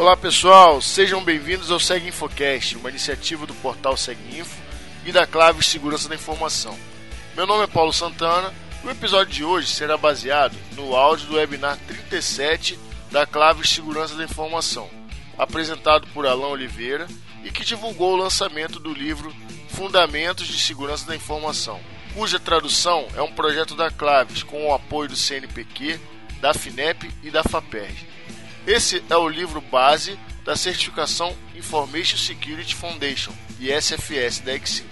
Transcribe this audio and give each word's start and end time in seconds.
Olá 0.00 0.16
pessoal, 0.16 0.80
sejam 0.80 1.22
bem-vindos 1.22 1.70
ao 1.70 1.78
Seg 1.78 2.08
Infocast, 2.08 2.74
uma 2.74 2.88
iniciativa 2.88 3.44
do 3.44 3.52
portal 3.56 3.92
Info 4.32 4.56
e 5.04 5.12
da 5.12 5.26
Clave 5.26 5.62
Segurança 5.62 6.08
da 6.08 6.14
Informação. 6.14 6.74
Meu 7.36 7.46
nome 7.46 7.64
é 7.64 7.66
Paulo 7.66 7.92
Santana 7.92 8.50
e 8.82 8.86
o 8.86 8.90
episódio 8.90 9.30
de 9.30 9.44
hoje 9.44 9.68
será 9.68 9.98
baseado 9.98 10.56
no 10.74 10.96
áudio 10.96 11.26
do 11.26 11.34
webinar 11.34 11.78
37 11.86 12.78
da 13.10 13.26
Clave 13.26 13.68
Segurança 13.68 14.14
da 14.14 14.24
Informação, 14.24 14.88
apresentado 15.36 16.06
por 16.14 16.26
Alain 16.26 16.50
Oliveira 16.50 17.06
e 17.44 17.50
que 17.50 17.62
divulgou 17.62 18.14
o 18.14 18.22
lançamento 18.22 18.80
do 18.80 18.94
livro 18.94 19.30
Fundamentos 19.68 20.46
de 20.46 20.58
Segurança 20.58 21.06
da 21.06 21.14
Informação, 21.14 21.78
cuja 22.14 22.40
tradução 22.40 23.06
é 23.14 23.20
um 23.20 23.32
projeto 23.32 23.74
da 23.74 23.90
Claves 23.90 24.42
com 24.42 24.66
o 24.66 24.72
apoio 24.72 25.10
do 25.10 25.16
CNPq, 25.16 26.00
da 26.40 26.54
FINEP 26.54 27.10
e 27.22 27.30
da 27.30 27.44
FAPERJ. 27.44 28.08
Esse 28.72 29.02
é 29.10 29.16
o 29.16 29.28
livro 29.28 29.60
base 29.60 30.16
da 30.44 30.54
certificação 30.54 31.36
Information 31.56 32.16
Security 32.16 32.72
Foundation, 32.76 33.32
ISFS 33.58 34.38
da 34.38 34.54
Exim. 34.54 34.86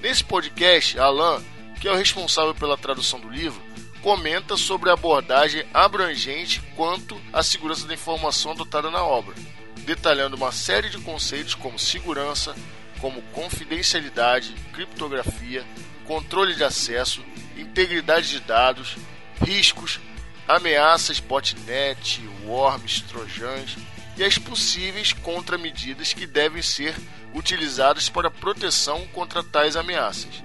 Nesse 0.00 0.24
podcast, 0.24 0.98
Alan, 0.98 1.44
que 1.78 1.88
é 1.88 1.92
o 1.92 1.94
responsável 1.94 2.54
pela 2.54 2.78
tradução 2.78 3.20
do 3.20 3.28
livro, 3.28 3.62
comenta 4.00 4.56
sobre 4.56 4.88
a 4.88 4.94
abordagem 4.94 5.66
abrangente 5.74 6.62
quanto 6.74 7.20
à 7.34 7.42
segurança 7.42 7.86
da 7.86 7.92
informação 7.92 8.52
adotada 8.52 8.90
na 8.90 9.04
obra, 9.04 9.34
detalhando 9.84 10.34
uma 10.34 10.50
série 10.50 10.88
de 10.88 10.96
conceitos 10.96 11.54
como 11.54 11.78
segurança, 11.78 12.56
como 12.98 13.20
confidencialidade, 13.34 14.54
criptografia, 14.72 15.66
controle 16.06 16.54
de 16.54 16.64
acesso, 16.64 17.22
integridade 17.58 18.30
de 18.30 18.40
dados, 18.40 18.96
riscos, 19.44 20.00
ameaças 20.48 21.18
botnet, 21.20 22.20
worms, 22.44 23.00
trojans 23.02 23.76
e 24.16 24.24
as 24.24 24.38
possíveis 24.38 25.12
contramedidas 25.12 26.12
que 26.12 26.26
devem 26.26 26.62
ser 26.62 26.94
utilizadas 27.34 28.08
para 28.08 28.30
proteção 28.30 29.06
contra 29.08 29.42
tais 29.42 29.76
ameaças. 29.76 30.42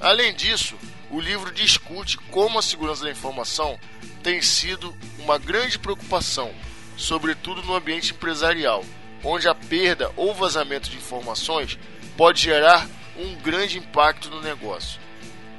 Além 0.00 0.34
disso, 0.34 0.76
o 1.10 1.20
livro 1.20 1.52
discute 1.52 2.16
como 2.16 2.58
a 2.58 2.62
segurança 2.62 3.04
da 3.04 3.10
informação 3.10 3.78
tem 4.22 4.40
sido 4.40 4.96
uma 5.18 5.38
grande 5.38 5.78
preocupação, 5.78 6.52
sobretudo 6.96 7.62
no 7.62 7.74
ambiente 7.74 8.12
empresarial, 8.12 8.84
onde 9.22 9.46
a 9.46 9.54
perda 9.54 10.10
ou 10.16 10.34
vazamento 10.34 10.90
de 10.90 10.96
informações 10.96 11.78
pode 12.16 12.40
gerar 12.40 12.88
um 13.16 13.34
grande 13.36 13.78
impacto 13.78 14.30
no 14.30 14.40
negócio. 14.40 15.00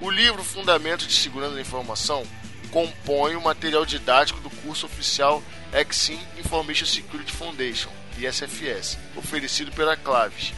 O 0.02 0.10
livro 0.10 0.44
Fundamentos 0.44 1.08
de 1.08 1.14
Segurança 1.14 1.56
da 1.56 1.62
Informação 1.62 2.26
compõe 2.74 3.36
o 3.36 3.42
material 3.42 3.86
didático 3.86 4.40
do 4.40 4.50
curso 4.50 4.88
oficial 4.88 5.44
Exim 5.72 6.20
Information 6.40 6.88
Security 6.88 7.32
Foundation, 7.32 7.92
ISFS, 8.18 8.98
oferecido 9.16 9.72
pela 9.74 9.96
Claves, 9.96 10.54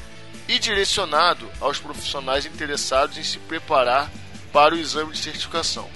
e 0.47 0.57
direcionado 0.57 1.49
aos 1.59 1.77
profissionais 1.77 2.45
interessados 2.45 3.17
em 3.17 3.23
se 3.23 3.38
preparar 3.39 4.09
para 4.53 4.73
o 4.73 4.77
exame 4.77 5.11
de 5.11 5.17
certificação. 5.17 5.89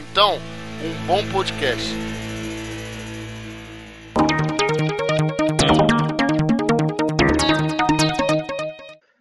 Então, 0.00 0.40
um 0.82 1.06
bom 1.06 1.24
podcast. 1.30 1.88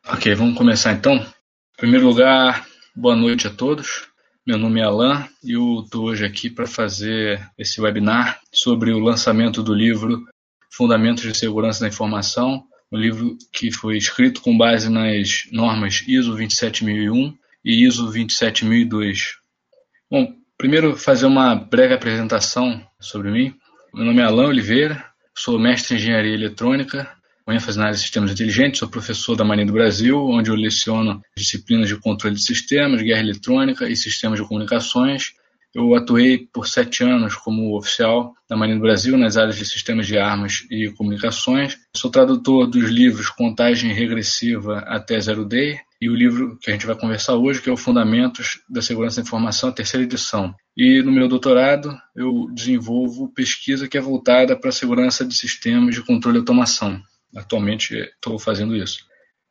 Ok, 0.08 0.34
vamos 0.34 0.58
começar 0.58 0.94
então. 0.94 1.16
Em 1.16 1.78
primeiro 1.78 2.08
lugar, 2.08 2.66
boa 2.96 3.16
noite 3.16 3.46
a 3.46 3.52
todos. 3.52 4.13
Meu 4.46 4.58
nome 4.58 4.82
é 4.82 4.84
Alan 4.84 5.26
e 5.42 5.54
eu 5.54 5.84
estou 5.86 6.04
hoje 6.04 6.26
aqui 6.26 6.50
para 6.50 6.68
fazer 6.68 7.50
esse 7.58 7.80
webinar 7.80 8.42
sobre 8.52 8.92
o 8.92 9.00
lançamento 9.00 9.64
do 9.64 9.74
livro 9.74 10.28
Fundamentos 10.70 11.24
de 11.24 11.34
Segurança 11.34 11.80
da 11.80 11.88
Informação, 11.88 12.66
um 12.92 12.98
livro 12.98 13.38
que 13.54 13.72
foi 13.72 13.96
escrito 13.96 14.42
com 14.42 14.58
base 14.58 14.90
nas 14.90 15.48
normas 15.50 16.04
ISO 16.06 16.34
27001 16.34 17.34
e 17.64 17.86
ISO 17.86 18.04
27002. 18.08 19.38
Bom, 20.12 20.36
primeiro 20.58 20.98
fazer 20.98 21.26
uma 21.26 21.56
breve 21.56 21.94
apresentação 21.94 22.86
sobre 23.00 23.32
mim. 23.32 23.56
Meu 23.94 24.04
nome 24.04 24.20
é 24.20 24.26
Alan 24.26 24.48
Oliveira, 24.48 25.06
sou 25.34 25.58
mestre 25.58 25.96
em 25.96 26.00
Engenharia 26.00 26.34
Eletrônica 26.34 27.10
com 27.46 27.52
ênfase 27.52 27.78
na 27.78 27.86
área 27.86 27.96
de 27.96 28.02
sistemas 28.02 28.32
inteligentes, 28.32 28.80
sou 28.80 28.88
professor 28.88 29.36
da 29.36 29.44
Marinha 29.44 29.68
do 29.68 29.74
Brasil, 29.74 30.18
onde 30.18 30.50
eu 30.50 30.56
leciono 30.56 31.22
disciplinas 31.36 31.90
de 31.90 31.98
controle 31.98 32.36
de 32.36 32.44
sistemas, 32.44 33.02
guerra 33.02 33.20
eletrônica 33.20 33.88
e 33.90 33.96
sistemas 33.96 34.40
de 34.40 34.48
comunicações. 34.48 35.34
Eu 35.76 35.96
atuei 35.96 36.48
por 36.54 36.68
sete 36.68 37.04
anos 37.04 37.36
como 37.36 37.76
oficial 37.76 38.34
da 38.48 38.56
Marinha 38.56 38.78
do 38.78 38.84
Brasil 38.84 39.18
nas 39.18 39.36
áreas 39.36 39.58
de 39.58 39.66
sistemas 39.66 40.06
de 40.06 40.18
armas 40.18 40.66
e 40.70 40.90
comunicações. 40.92 41.78
Sou 41.98 42.12
tradutor 42.12 42.68
dos 42.68 42.90
livros 42.90 43.30
Contagem 43.30 43.92
Regressiva 43.92 44.80
até 44.86 45.20
Zero 45.20 45.44
Day 45.44 45.80
e 46.00 46.10
o 46.10 46.16
livro 46.16 46.58
que 46.62 46.70
a 46.70 46.74
gente 46.74 46.86
vai 46.86 46.96
conversar 46.96 47.36
hoje, 47.36 47.62
que 47.62 47.70
é 47.70 47.74
o 47.74 47.78
Fundamentos 47.78 48.62
da 48.70 48.82
Segurança 48.82 49.18
da 49.18 49.26
Informação, 49.26 49.70
a 49.70 49.74
terceira 49.74 50.06
edição. 50.06 50.54
E 50.78 51.02
no 51.02 51.12
meu 51.12 51.28
doutorado 51.28 51.98
eu 52.16 52.48
desenvolvo 52.54 53.34
pesquisa 53.34 53.88
que 53.88 53.98
é 53.98 54.02
voltada 54.02 54.56
para 54.56 54.70
a 54.70 54.74
segurança 54.74 55.26
de 55.26 55.36
sistemas 55.36 55.96
de 55.96 56.04
controle 56.04 56.38
e 56.38 56.40
automação. 56.40 57.02
Atualmente 57.36 57.96
estou 57.96 58.38
fazendo 58.38 58.76
isso. 58.76 59.06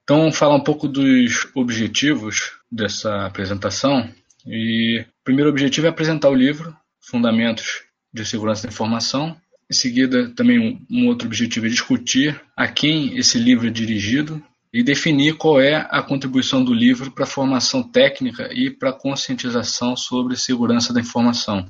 Então, 0.05 0.33
falar 0.33 0.57
um 0.57 0.63
pouco 0.63 0.89
dos 0.89 1.49
objetivos 1.55 2.53
dessa 2.71 3.27
apresentação. 3.27 4.09
E 4.47 5.01
o 5.01 5.25
primeiro 5.25 5.51
objetivo 5.51 5.87
é 5.87 5.91
apresentar 5.91 6.29
o 6.29 6.35
livro, 6.35 6.77
Fundamentos 7.01 7.83
de 8.13 8.25
Segurança 8.25 8.65
da 8.65 8.73
Informação. 8.73 9.37
Em 9.71 9.75
seguida, 9.75 10.29
também 10.35 10.85
um, 10.91 11.07
outro 11.07 11.27
objetivo 11.27 11.67
é 11.67 11.69
discutir 11.69 12.41
a 12.57 12.67
quem 12.69 13.17
esse 13.17 13.39
livro 13.39 13.67
é 13.67 13.71
dirigido 13.71 14.43
e 14.73 14.83
definir 14.83 15.37
qual 15.37 15.61
é 15.61 15.87
a 15.91 16.03
contribuição 16.03 16.65
do 16.65 16.75
livro 16.75 17.11
para 17.11 17.25
a 17.25 17.29
formação 17.29 17.83
técnica 17.83 18.49
e 18.53 18.71
para 18.71 18.91
a 18.91 18.95
conscientização 18.95 19.97
sobre 19.97 20.37
segurança 20.37 20.93
da 20.93 21.01
informação. 21.01 21.69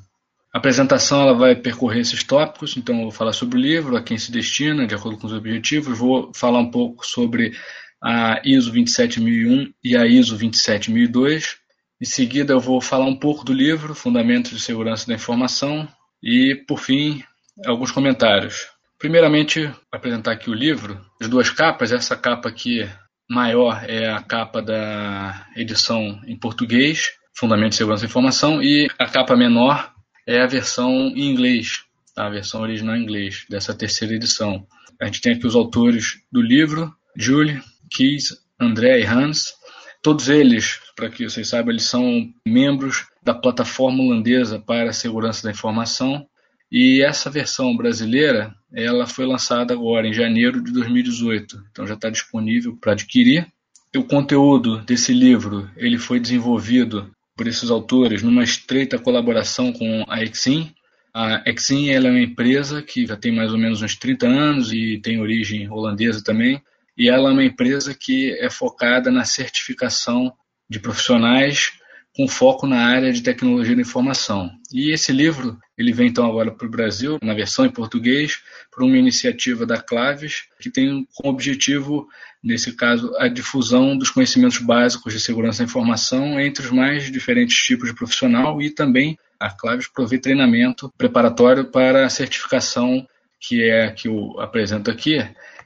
A 0.53 0.59
apresentação 0.59 1.21
ela 1.21 1.33
vai 1.33 1.55
percorrer 1.55 2.01
esses 2.01 2.23
tópicos, 2.23 2.77
então 2.77 2.95
eu 2.97 3.01
vou 3.03 3.11
falar 3.11 3.33
sobre 3.33 3.57
o 3.57 3.61
livro, 3.61 3.97
a 3.97 4.03
quem 4.03 4.19
se 4.19 4.31
destina, 4.31 4.85
de 4.85 4.93
acordo 4.93 5.17
com 5.17 5.25
os 5.25 5.33
objetivos, 5.33 5.97
vou 5.97 6.31
falar 6.31 6.59
um 6.59 6.69
pouco 6.69 7.03
sobre 7.03 7.53
a 7.99 8.39
ISO 8.45 8.71
27001 8.71 9.73
e 9.83 9.97
a 9.97 10.05
ISO 10.05 10.35
27002. 10.35 11.57
Em 11.99 12.05
seguida, 12.05 12.53
eu 12.53 12.59
vou 12.59 12.79
falar 12.79 13.05
um 13.05 13.15
pouco 13.15 13.43
do 13.43 13.51
livro, 13.51 13.95
Fundamentos 13.95 14.51
de 14.51 14.59
Segurança 14.59 15.07
da 15.07 15.15
Informação, 15.15 15.87
e, 16.21 16.53
por 16.67 16.79
fim, 16.79 17.23
alguns 17.65 17.91
comentários. 17.91 18.67
Primeiramente, 18.99 19.71
apresentar 19.91 20.33
aqui 20.33 20.49
o 20.49 20.53
livro, 20.53 21.03
as 21.19 21.27
duas 21.27 21.49
capas. 21.49 21.91
Essa 21.91 22.15
capa 22.15 22.49
aqui 22.49 22.87
maior 23.27 23.83
é 23.87 24.09
a 24.09 24.21
capa 24.21 24.61
da 24.61 25.47
edição 25.55 26.21
em 26.27 26.37
português, 26.37 27.09
Fundamentos 27.35 27.71
de 27.71 27.77
Segurança 27.77 28.03
da 28.03 28.09
Informação, 28.09 28.61
e 28.61 28.87
a 28.99 29.05
capa 29.07 29.35
menor 29.35 29.92
é 30.25 30.41
a 30.41 30.47
versão 30.47 30.91
em 31.15 31.31
inglês, 31.31 31.83
tá? 32.15 32.25
a 32.25 32.29
versão 32.29 32.61
original 32.61 32.95
em 32.95 33.03
inglês, 33.03 33.45
dessa 33.49 33.73
terceira 33.73 34.13
edição. 34.13 34.65
A 34.99 35.05
gente 35.05 35.21
tem 35.21 35.33
aqui 35.33 35.45
os 35.45 35.55
autores 35.55 36.21
do 36.31 36.41
livro, 36.41 36.93
Julie, 37.15 37.61
Keys, 37.91 38.37
André 38.59 39.01
e 39.01 39.05
Hans. 39.05 39.53
Todos 40.01 40.29
eles, 40.29 40.79
para 40.95 41.09
que 41.09 41.29
vocês 41.29 41.47
saibam, 41.47 41.71
eles 41.71 41.85
são 41.85 42.31
membros 42.45 43.05
da 43.23 43.33
plataforma 43.33 44.03
holandesa 44.03 44.59
para 44.59 44.89
a 44.89 44.93
segurança 44.93 45.43
da 45.43 45.51
informação. 45.51 46.27
E 46.71 47.03
essa 47.03 47.29
versão 47.29 47.75
brasileira, 47.77 48.53
ela 48.73 49.05
foi 49.05 49.25
lançada 49.25 49.73
agora 49.73 50.07
em 50.07 50.13
janeiro 50.13 50.63
de 50.63 50.71
2018, 50.71 51.63
então 51.71 51.85
já 51.85 51.93
está 51.93 52.09
disponível 52.09 52.75
para 52.77 52.93
adquirir. 52.93 53.47
O 53.95 54.03
conteúdo 54.03 54.79
desse 54.79 55.13
livro 55.13 55.69
ele 55.77 55.99
foi 55.99 56.19
desenvolvido 56.19 57.13
por 57.35 57.47
esses 57.47 57.69
autores 57.69 58.21
numa 58.21 58.43
estreita 58.43 58.99
colaboração 58.99 59.71
com 59.73 60.05
a 60.07 60.21
Exim. 60.21 60.73
A 61.13 61.43
Exim 61.45 61.89
é 61.89 61.99
uma 61.99 62.19
empresa 62.19 62.81
que 62.81 63.05
já 63.05 63.15
tem 63.15 63.31
mais 63.31 63.51
ou 63.51 63.57
menos 63.57 63.81
uns 63.81 63.95
30 63.95 64.27
anos 64.27 64.71
e 64.71 64.99
tem 65.01 65.19
origem 65.19 65.69
holandesa 65.69 66.23
também, 66.23 66.61
e 66.97 67.09
ela 67.09 67.29
é 67.29 67.33
uma 67.33 67.43
empresa 67.43 67.95
que 67.95 68.31
é 68.39 68.49
focada 68.49 69.11
na 69.11 69.25
certificação 69.25 70.33
de 70.69 70.79
profissionais 70.79 71.71
com 72.15 72.27
foco 72.27 72.67
na 72.67 72.85
área 72.85 73.11
de 73.11 73.23
tecnologia 73.23 73.75
da 73.75 73.81
informação. 73.81 74.51
E 74.71 74.93
esse 74.93 75.11
livro 75.11 75.57
ele 75.77 75.91
vem 75.91 76.07
então 76.07 76.25
agora 76.25 76.51
para 76.51 76.67
o 76.67 76.69
Brasil, 76.69 77.17
na 77.21 77.33
versão 77.33 77.65
em 77.65 77.69
português, 77.69 78.39
por 78.71 78.83
uma 78.83 78.97
iniciativa 78.97 79.65
da 79.65 79.81
Claves, 79.81 80.43
que 80.59 80.69
tem 80.69 81.07
como 81.15 81.33
objetivo, 81.33 82.07
nesse 82.43 82.73
caso, 82.75 83.11
a 83.17 83.27
difusão 83.27 83.97
dos 83.97 84.11
conhecimentos 84.11 84.59
básicos 84.59 85.13
de 85.13 85.19
segurança 85.19 85.59
da 85.59 85.69
informação 85.69 86.39
entre 86.39 86.65
os 86.65 86.71
mais 86.71 87.11
diferentes 87.11 87.57
tipos 87.57 87.89
de 87.89 87.95
profissional 87.95 88.61
e 88.61 88.69
também 88.69 89.17
a 89.39 89.49
Claves 89.49 89.87
provê 89.87 90.19
treinamento 90.19 90.93
preparatório 90.97 91.65
para 91.65 92.05
a 92.05 92.09
certificação 92.09 93.05
que 93.39 93.61
é 93.61 93.87
a 93.87 93.91
que 93.91 94.07
eu 94.07 94.39
apresento 94.39 94.89
aqui, 94.89 95.17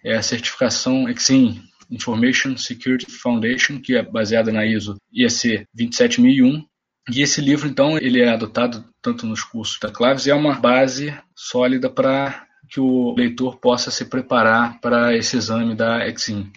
é 0.04 0.16
a 0.16 0.24
certificação 0.24 1.08
EXIM, 1.08 1.62
Information 1.90 2.58
Security 2.58 3.10
Foundation, 3.10 3.80
que 3.80 3.96
é 3.96 4.04
baseada 4.04 4.52
na 4.52 4.66
ISO 4.66 4.96
IEC 5.12 5.66
27001. 5.74 6.66
E 7.10 7.22
esse 7.22 7.40
livro, 7.40 7.68
então, 7.68 7.98
ele 7.98 8.22
é 8.22 8.30
adotado 8.30 8.84
tanto 9.02 9.26
nos 9.26 9.44
cursos 9.44 9.80
da 9.80 9.90
Claves 9.90 10.26
e 10.26 10.32
é 10.32 10.36
uma 10.36 10.56
base 10.56 11.18
sólida 11.36 11.90
para 11.90 12.46
que 12.70 12.80
o 12.80 13.16
leitor 13.16 13.58
possa 13.60 13.90
se 13.90 14.06
preparar 14.06 14.80
para 14.82 15.16
esse 15.16 15.38
exame 15.38 15.74
da 15.74 16.06
Exim. 16.06 16.52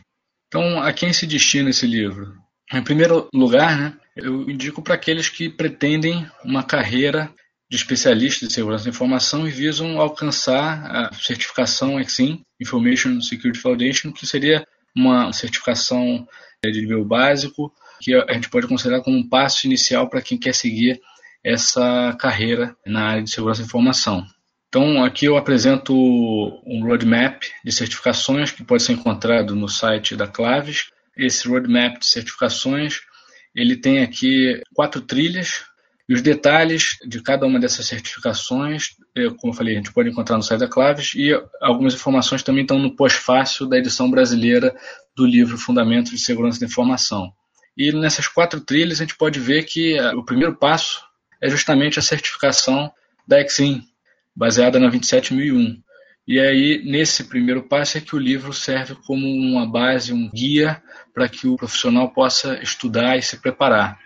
Então, 0.49 0.83
a 0.83 0.93
quem 0.93 1.13
se 1.13 1.27
destina 1.27 1.71
esse 1.71 1.87
livro? 1.87 2.35
Em 2.73 2.83
primeiro 2.83 3.29
lugar, 3.33 3.79
né, 3.79 3.97
eu 4.17 4.51
indico 4.51 4.83
para 4.83 4.95
aqueles 4.95 5.29
que 5.29 5.49
pretendem 5.49 6.27
uma 6.45 6.65
carreira 6.65 7.33
de 7.71 7.77
especialista 7.77 8.47
de 8.47 8.53
segurança 8.53 8.85
da 8.85 8.91
informação 8.91 9.47
e 9.47 9.51
visam 9.51 10.01
alcançar 10.01 10.85
a 10.91 11.15
certificação 11.15 12.01
Exim, 12.01 12.43
Information 12.61 13.21
Security 13.21 13.61
Foundation, 13.61 14.11
que 14.11 14.27
seria 14.27 14.67
uma 14.97 15.33
certificação 15.33 16.27
é, 16.65 16.71
de 16.71 16.81
nível 16.81 17.05
básico, 17.05 17.73
que 18.01 18.15
a 18.15 18.33
gente 18.33 18.49
pode 18.49 18.67
considerar 18.67 19.03
como 19.03 19.17
um 19.17 19.29
passo 19.29 19.67
inicial 19.67 20.09
para 20.09 20.23
quem 20.23 20.39
quer 20.39 20.55
seguir 20.55 21.01
essa 21.45 22.17
carreira 22.19 22.77
na 22.87 23.09
área 23.09 23.23
de 23.23 23.31
segurança 23.31 23.61
da 23.61 23.67
informação. 23.67 24.27
Então, 24.69 25.03
aqui 25.03 25.27
eu 25.27 25.37
apresento 25.37 25.95
um 25.95 26.85
roadmap 26.85 27.43
de 27.65 27.73
certificações 27.73 28.53
que 28.53 28.63
pode 28.63 28.83
ser 28.83 28.93
encontrado 28.93 29.57
no 29.57 29.69
site 29.69 30.15
da 30.15 30.29
Claves. 30.29 30.91
Esse 31.17 31.49
roadmap 31.49 31.99
de 31.99 32.07
certificações 32.07 33.01
ele 33.55 33.77
tem 33.77 34.03
aqui 34.03 34.61
quatro 34.75 35.01
trilhas 35.01 35.65
e 36.11 36.13
os 36.13 36.23
detalhes 36.23 36.99
de 37.07 37.23
cada 37.23 37.47
uma 37.47 37.61
dessas 37.61 37.87
certificações, 37.87 38.97
é, 39.17 39.31
como 39.31 39.53
eu 39.53 39.57
falei, 39.57 39.75
a 39.75 39.77
gente 39.77 39.93
pode 39.93 40.11
encontrar 40.11 40.37
no 40.37 40.43
site 40.43 40.59
da 40.59 40.67
Claves 40.67 41.13
e 41.15 41.31
algumas 41.61 41.95
informações 41.95 42.43
também 42.43 42.63
estão 42.63 42.81
no 42.81 42.97
pós-fácil 42.97 43.65
da 43.69 43.79
edição 43.79 44.11
brasileira 44.11 44.75
do 45.15 45.25
livro 45.25 45.57
Fundamentos 45.57 46.11
de 46.11 46.19
Segurança 46.19 46.59
da 46.59 46.67
Informação. 46.67 47.33
E 47.77 47.93
nessas 47.93 48.27
quatro 48.27 48.61
trilhas 48.61 48.99
a 48.99 49.05
gente 49.05 49.17
pode 49.17 49.39
ver 49.39 49.63
que 49.63 49.97
é, 49.97 50.13
o 50.13 50.25
primeiro 50.25 50.57
passo 50.57 51.01
é 51.41 51.49
justamente 51.49 52.01
a 52.01 52.03
certificação 52.03 52.91
da 53.25 53.41
Exim, 53.41 53.85
baseada 54.35 54.81
na 54.81 54.89
27001. 54.89 55.81
E 56.27 56.41
aí, 56.41 56.83
nesse 56.85 57.23
primeiro 57.23 57.63
passo, 57.63 57.99
é 57.99 58.01
que 58.01 58.17
o 58.17 58.19
livro 58.19 58.53
serve 58.53 58.97
como 59.07 59.29
uma 59.29 59.65
base, 59.65 60.13
um 60.13 60.29
guia 60.29 60.83
para 61.15 61.29
que 61.29 61.47
o 61.47 61.57
profissional 61.57 62.13
possa 62.13 62.61
estudar 62.61 63.17
e 63.17 63.23
se 63.23 63.37
preparar. 63.37 63.97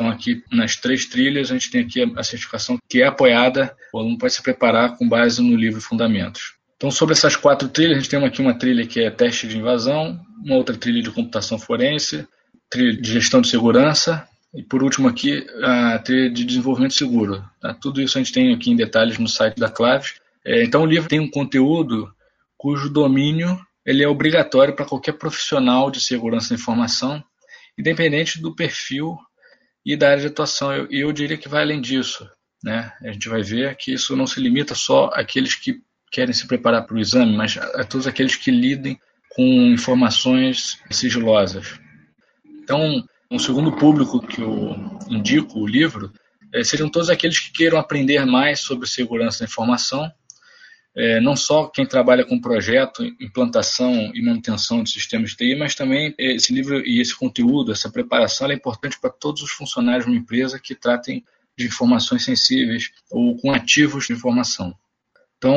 Então, 0.00 0.10
aqui 0.10 0.42
nas 0.50 0.76
três 0.76 1.04
trilhas, 1.04 1.50
a 1.50 1.52
gente 1.52 1.70
tem 1.70 1.82
aqui 1.82 2.10
a 2.16 2.22
certificação 2.22 2.78
que 2.88 3.02
é 3.02 3.06
apoiada, 3.06 3.76
o 3.92 3.98
aluno 3.98 4.16
pode 4.16 4.32
se 4.32 4.42
preparar 4.42 4.96
com 4.96 5.06
base 5.06 5.42
no 5.42 5.54
livro 5.54 5.78
Fundamentos. 5.78 6.54
Então, 6.74 6.90
sobre 6.90 7.12
essas 7.12 7.36
quatro 7.36 7.68
trilhas, 7.68 7.98
a 7.98 8.00
gente 8.00 8.08
tem 8.08 8.24
aqui 8.24 8.40
uma 8.40 8.54
trilha 8.54 8.86
que 8.86 8.98
é 8.98 9.10
teste 9.10 9.46
de 9.46 9.58
invasão, 9.58 10.18
uma 10.42 10.56
outra 10.56 10.74
trilha 10.74 11.02
de 11.02 11.10
computação 11.10 11.58
forense, 11.58 12.26
trilha 12.70 12.98
de 12.98 13.12
gestão 13.12 13.42
de 13.42 13.48
segurança, 13.48 14.26
e 14.54 14.62
por 14.62 14.82
último 14.82 15.06
aqui, 15.06 15.46
a 15.62 15.98
trilha 15.98 16.30
de 16.30 16.46
desenvolvimento 16.46 16.94
seguro. 16.94 17.44
Tá? 17.60 17.74
Tudo 17.74 18.00
isso 18.00 18.16
a 18.16 18.22
gente 18.22 18.32
tem 18.32 18.54
aqui 18.54 18.70
em 18.70 18.76
detalhes 18.76 19.18
no 19.18 19.28
site 19.28 19.58
da 19.58 19.68
Claves. 19.68 20.14
É, 20.42 20.64
então 20.64 20.80
o 20.80 20.86
livro 20.86 21.10
tem 21.10 21.20
um 21.20 21.30
conteúdo 21.30 22.10
cujo 22.56 22.88
domínio 22.88 23.60
ele 23.84 24.02
é 24.02 24.08
obrigatório 24.08 24.74
para 24.74 24.86
qualquer 24.86 25.12
profissional 25.12 25.90
de 25.90 26.00
segurança 26.00 26.48
da 26.48 26.54
informação, 26.54 27.22
independente 27.78 28.40
do 28.40 28.54
perfil 28.54 29.18
e 29.84 29.96
da 29.96 30.10
área 30.10 30.20
de 30.20 30.26
atuação. 30.28 30.72
Eu, 30.72 30.86
eu, 30.90 31.12
diria 31.12 31.36
que 31.36 31.48
vai 31.48 31.62
além 31.62 31.80
disso. 31.80 32.28
Né? 32.62 32.92
A 33.02 33.12
gente 33.12 33.28
vai 33.28 33.42
ver 33.42 33.76
que 33.76 33.92
isso 33.92 34.14
não 34.16 34.26
se 34.26 34.40
limita 34.40 34.74
só 34.74 35.10
àqueles 35.14 35.54
que 35.54 35.80
querem 36.10 36.34
se 36.34 36.46
preparar 36.46 36.84
para 36.86 36.96
o 36.96 37.00
exame, 37.00 37.36
mas 37.36 37.56
a, 37.56 37.80
a 37.80 37.84
todos 37.84 38.06
aqueles 38.06 38.36
que 38.36 38.50
lidem 38.50 38.98
com 39.30 39.44
informações 39.44 40.78
sigilosas. 40.90 41.78
Então, 42.62 43.04
um 43.30 43.38
segundo 43.38 43.72
público 43.72 44.20
que 44.20 44.40
eu 44.40 44.76
indico 45.08 45.60
o 45.60 45.66
livro 45.66 46.12
é, 46.52 46.64
seriam 46.64 46.90
todos 46.90 47.08
aqueles 47.08 47.38
que 47.38 47.52
queiram 47.52 47.78
aprender 47.78 48.24
mais 48.26 48.60
sobre 48.60 48.88
segurança 48.88 49.40
da 49.40 49.44
informação, 49.44 50.10
é, 50.94 51.20
não 51.20 51.36
só 51.36 51.66
quem 51.68 51.86
trabalha 51.86 52.24
com 52.24 52.40
projeto, 52.40 53.04
implantação 53.20 54.10
e 54.14 54.22
manutenção 54.22 54.82
de 54.82 54.90
sistemas 54.90 55.30
de 55.30 55.36
TI, 55.36 55.54
mas 55.54 55.74
também 55.74 56.14
esse 56.18 56.52
livro 56.52 56.84
e 56.86 57.00
esse 57.00 57.14
conteúdo, 57.14 57.72
essa 57.72 57.90
preparação 57.90 58.50
é 58.50 58.54
importante 58.54 58.98
para 59.00 59.10
todos 59.10 59.42
os 59.42 59.52
funcionários 59.52 60.04
de 60.04 60.10
uma 60.10 60.18
empresa 60.18 60.58
que 60.58 60.74
tratem 60.74 61.24
de 61.56 61.66
informações 61.66 62.24
sensíveis 62.24 62.90
ou 63.10 63.36
com 63.36 63.52
ativos 63.52 64.06
de 64.06 64.14
informação. 64.14 64.74
Então, 65.36 65.54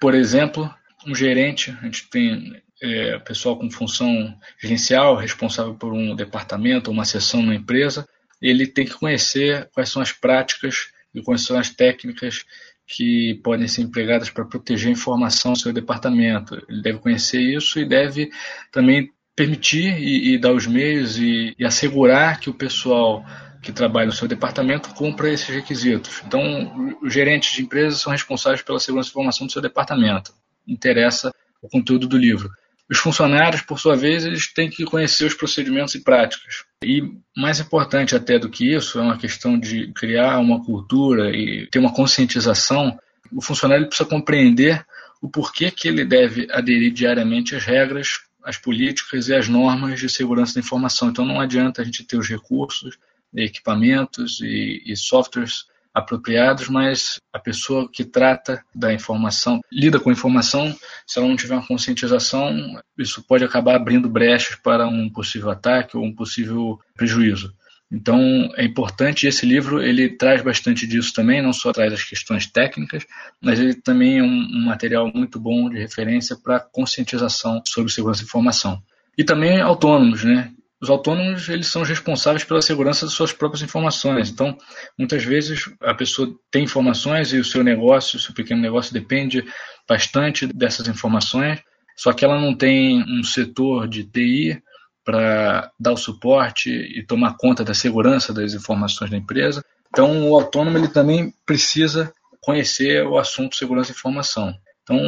por 0.00 0.14
exemplo, 0.14 0.72
um 1.06 1.14
gerente, 1.14 1.76
a 1.80 1.84
gente 1.84 2.08
tem 2.08 2.62
é, 2.82 3.18
pessoal 3.18 3.58
com 3.58 3.70
função 3.70 4.38
gerencial, 4.58 5.16
responsável 5.16 5.74
por 5.74 5.92
um 5.92 6.14
departamento, 6.14 6.90
uma 6.90 7.04
seção 7.04 7.42
na 7.42 7.54
empresa, 7.54 8.08
ele 8.40 8.66
tem 8.66 8.84
que 8.84 8.94
conhecer 8.94 9.68
quais 9.72 9.90
são 9.90 10.02
as 10.02 10.12
práticas 10.12 10.88
e 11.14 11.22
quais 11.22 11.44
são 11.44 11.58
as 11.58 11.70
técnicas 11.70 12.44
que 12.86 13.40
podem 13.42 13.66
ser 13.66 13.82
empregadas 13.82 14.30
para 14.30 14.44
proteger 14.44 14.88
a 14.88 14.92
informação 14.92 15.52
do 15.52 15.58
seu 15.58 15.72
departamento. 15.72 16.54
Ele 16.68 16.82
deve 16.82 16.98
conhecer 16.98 17.40
isso 17.40 17.80
e 17.80 17.84
deve 17.84 18.30
também 18.70 19.10
permitir 19.34 19.98
e, 19.98 20.34
e 20.34 20.38
dar 20.38 20.52
os 20.52 20.66
meios 20.66 21.18
e, 21.18 21.54
e, 21.58 21.64
assegurar 21.64 22.40
que 22.40 22.48
o 22.48 22.54
pessoal 22.54 23.24
que 23.60 23.72
trabalha 23.72 24.06
no 24.06 24.12
seu 24.12 24.28
departamento 24.28 24.94
cumpra 24.94 25.30
esses 25.30 25.48
requisitos. 25.48 26.22
Então, 26.24 26.96
os 27.02 27.12
gerentes 27.12 27.52
de 27.52 27.62
empresas 27.62 28.00
são 28.00 28.12
responsáveis 28.12 28.62
pela 28.62 28.78
segurança 28.78 29.08
da 29.08 29.12
informação 29.12 29.46
do 29.46 29.52
seu 29.52 29.60
departamento. 29.60 30.32
Interessa 30.66 31.34
o 31.60 31.68
conteúdo 31.68 32.06
do 32.06 32.16
livro. 32.16 32.48
Os 32.88 32.98
funcionários, 32.98 33.62
por 33.62 33.80
sua 33.80 33.96
vez, 33.96 34.24
eles 34.24 34.52
têm 34.52 34.70
que 34.70 34.84
conhecer 34.84 35.24
os 35.24 35.34
procedimentos 35.34 35.94
e 35.96 36.04
práticas. 36.04 36.64
E 36.84 37.02
mais 37.36 37.58
importante 37.58 38.14
até 38.14 38.38
do 38.38 38.48
que 38.48 38.72
isso, 38.74 38.98
é 38.98 39.02
uma 39.02 39.18
questão 39.18 39.58
de 39.58 39.92
criar 39.92 40.38
uma 40.38 40.64
cultura 40.64 41.34
e 41.34 41.66
ter 41.66 41.80
uma 41.80 41.92
conscientização. 41.92 42.96
O 43.32 43.42
funcionário 43.42 43.88
precisa 43.88 44.08
compreender 44.08 44.86
o 45.20 45.28
porquê 45.28 45.70
que 45.70 45.88
ele 45.88 46.04
deve 46.04 46.46
aderir 46.50 46.92
diariamente 46.92 47.56
às 47.56 47.64
regras, 47.64 48.20
às 48.44 48.56
políticas 48.56 49.28
e 49.28 49.34
às 49.34 49.48
normas 49.48 49.98
de 49.98 50.08
segurança 50.08 50.54
da 50.54 50.60
informação. 50.60 51.08
Então 51.08 51.24
não 51.24 51.40
adianta 51.40 51.82
a 51.82 51.84
gente 51.84 52.04
ter 52.04 52.16
os 52.16 52.28
recursos, 52.28 52.96
equipamentos 53.34 54.40
e, 54.40 54.82
e 54.86 54.96
softwares 54.96 55.64
apropriados, 55.96 56.68
mas 56.68 57.18
a 57.32 57.38
pessoa 57.38 57.88
que 57.90 58.04
trata 58.04 58.62
da 58.74 58.92
informação, 58.92 59.62
lida 59.72 59.98
com 59.98 60.10
a 60.10 60.12
informação, 60.12 60.76
se 61.06 61.18
ela 61.18 61.26
não 61.26 61.36
tiver 61.36 61.54
uma 61.54 61.66
conscientização, 61.66 62.54
isso 62.98 63.24
pode 63.26 63.42
acabar 63.42 63.76
abrindo 63.76 64.06
brechas 64.06 64.56
para 64.56 64.86
um 64.86 65.08
possível 65.08 65.48
ataque 65.50 65.96
ou 65.96 66.04
um 66.04 66.14
possível 66.14 66.78
prejuízo. 66.94 67.50
Então 67.90 68.20
é 68.56 68.64
importante 68.64 69.26
esse 69.26 69.46
livro 69.46 69.82
ele 69.82 70.10
traz 70.10 70.42
bastante 70.42 70.86
disso 70.86 71.14
também, 71.14 71.40
não 71.40 71.52
só 71.52 71.72
traz 71.72 71.94
as 71.94 72.04
questões 72.04 72.46
técnicas, 72.46 73.06
mas 73.40 73.58
ele 73.58 73.74
também 73.74 74.18
é 74.18 74.22
um, 74.22 74.26
um 74.26 74.64
material 74.66 75.10
muito 75.14 75.40
bom 75.40 75.70
de 75.70 75.78
referência 75.78 76.36
para 76.36 76.60
conscientização 76.60 77.62
sobre 77.64 77.90
segurança 77.90 78.20
da 78.20 78.26
informação. 78.26 78.82
E 79.16 79.24
também 79.24 79.62
autônomos, 79.62 80.24
né? 80.24 80.52
Os 80.80 80.90
autônomos 80.90 81.48
eles 81.48 81.68
são 81.68 81.82
responsáveis 81.82 82.44
pela 82.44 82.60
segurança 82.60 83.06
das 83.06 83.14
suas 83.14 83.32
próprias 83.32 83.62
informações. 83.62 84.30
Então, 84.30 84.56
muitas 84.98 85.24
vezes 85.24 85.70
a 85.80 85.94
pessoa 85.94 86.28
tem 86.50 86.64
informações 86.64 87.32
e 87.32 87.38
o 87.38 87.44
seu 87.44 87.64
negócio, 87.64 88.18
o 88.18 88.20
seu 88.20 88.34
pequeno 88.34 88.60
negócio 88.60 88.92
depende 88.92 89.44
bastante 89.88 90.46
dessas 90.46 90.86
informações, 90.88 91.60
só 91.96 92.12
que 92.12 92.24
ela 92.24 92.38
não 92.38 92.54
tem 92.54 93.02
um 93.02 93.22
setor 93.24 93.88
de 93.88 94.04
TI 94.04 94.62
para 95.02 95.70
dar 95.78 95.92
o 95.92 95.96
suporte 95.96 96.68
e 96.68 97.02
tomar 97.06 97.36
conta 97.38 97.64
da 97.64 97.72
segurança 97.72 98.34
das 98.34 98.52
informações 98.52 99.10
da 99.10 99.16
empresa. 99.16 99.64
Então, 99.88 100.28
o 100.28 100.34
autônomo 100.34 100.76
ele 100.76 100.88
também 100.88 101.32
precisa 101.46 102.12
conhecer 102.42 103.06
o 103.06 103.16
assunto 103.16 103.56
segurança 103.56 103.92
da 103.92 103.96
informação. 103.96 104.54
Então, 104.82 104.98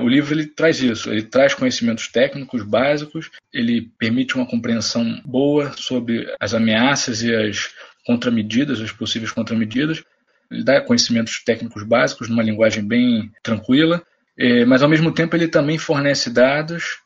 o 0.00 0.08
livro 0.08 0.34
ele 0.34 0.46
traz 0.46 0.80
isso, 0.80 1.10
ele 1.10 1.22
traz 1.22 1.54
conhecimentos 1.54 2.08
técnicos 2.08 2.62
básicos, 2.62 3.30
ele 3.52 3.90
permite 3.98 4.34
uma 4.34 4.46
compreensão 4.46 5.20
boa 5.24 5.72
sobre 5.72 6.32
as 6.38 6.52
ameaças 6.52 7.22
e 7.22 7.34
as 7.34 7.70
contramedidas, 8.04 8.80
as 8.80 8.92
possíveis 8.92 9.32
contramedidas, 9.32 10.02
ele 10.50 10.62
dá 10.62 10.80
conhecimentos 10.80 11.42
técnicos 11.42 11.82
básicos 11.82 12.28
numa 12.28 12.42
linguagem 12.42 12.86
bem 12.86 13.32
tranquila, 13.42 14.02
é, 14.38 14.64
mas 14.64 14.82
ao 14.82 14.88
mesmo 14.88 15.12
tempo 15.12 15.34
ele 15.34 15.48
também 15.48 15.78
fornece 15.78 16.30
dados 16.30 16.98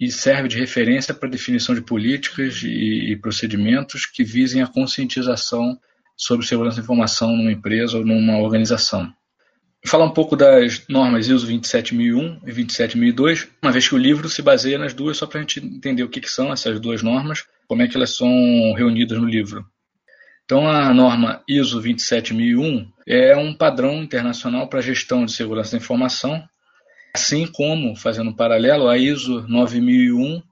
e 0.00 0.10
serve 0.10 0.48
de 0.48 0.58
referência 0.58 1.12
para 1.12 1.28
a 1.28 1.32
definição 1.32 1.74
de 1.74 1.80
políticas 1.80 2.62
e 2.62 3.18
procedimentos 3.20 4.06
que 4.06 4.22
visem 4.22 4.62
a 4.62 4.66
conscientização 4.66 5.78
sobre 6.16 6.46
segurança 6.46 6.76
da 6.76 6.82
informação 6.82 7.36
numa 7.36 7.50
empresa 7.50 7.98
ou 7.98 8.04
numa 8.04 8.38
organização 8.38 9.12
falar 9.86 10.04
um 10.04 10.12
pouco 10.12 10.36
das 10.36 10.86
normas 10.88 11.28
ISO 11.28 11.46
27001 11.46 12.40
e 12.46 12.52
27002, 12.52 13.48
uma 13.62 13.72
vez 13.72 13.88
que 13.88 13.94
o 13.94 13.98
livro 13.98 14.28
se 14.28 14.42
baseia 14.42 14.78
nas 14.78 14.94
duas, 14.94 15.16
só 15.16 15.26
para 15.26 15.38
a 15.38 15.40
gente 15.42 15.60
entender 15.60 16.02
o 16.02 16.08
que, 16.08 16.20
que, 16.20 16.30
são 16.30 16.52
essas 16.52 16.80
duas 16.80 17.02
normas, 17.02 17.44
como 17.68 17.82
é 17.82 17.88
que 17.88 17.96
elas 17.96 18.16
são 18.16 18.28
reunidas 18.74 19.18
no 19.18 19.26
livro. 19.26 19.66
Então, 20.44 20.68
a 20.68 20.94
norma 20.94 21.42
ISO 21.48 21.80
27001 21.80 22.88
é 23.06 23.36
um 23.36 23.52
padrão 23.52 24.02
internacional 24.02 24.68
para 24.68 24.80
gestão 24.80 25.24
de 25.24 25.32
segurança 25.32 25.72
da 25.72 25.82
informação, 25.82 26.42
assim 27.14 27.46
como, 27.46 27.96
fazendo 27.96 28.30
um 28.30 28.36
paralelo, 28.36 28.88
a 28.88 28.96
ISO 28.96 29.46
9001 29.48 30.42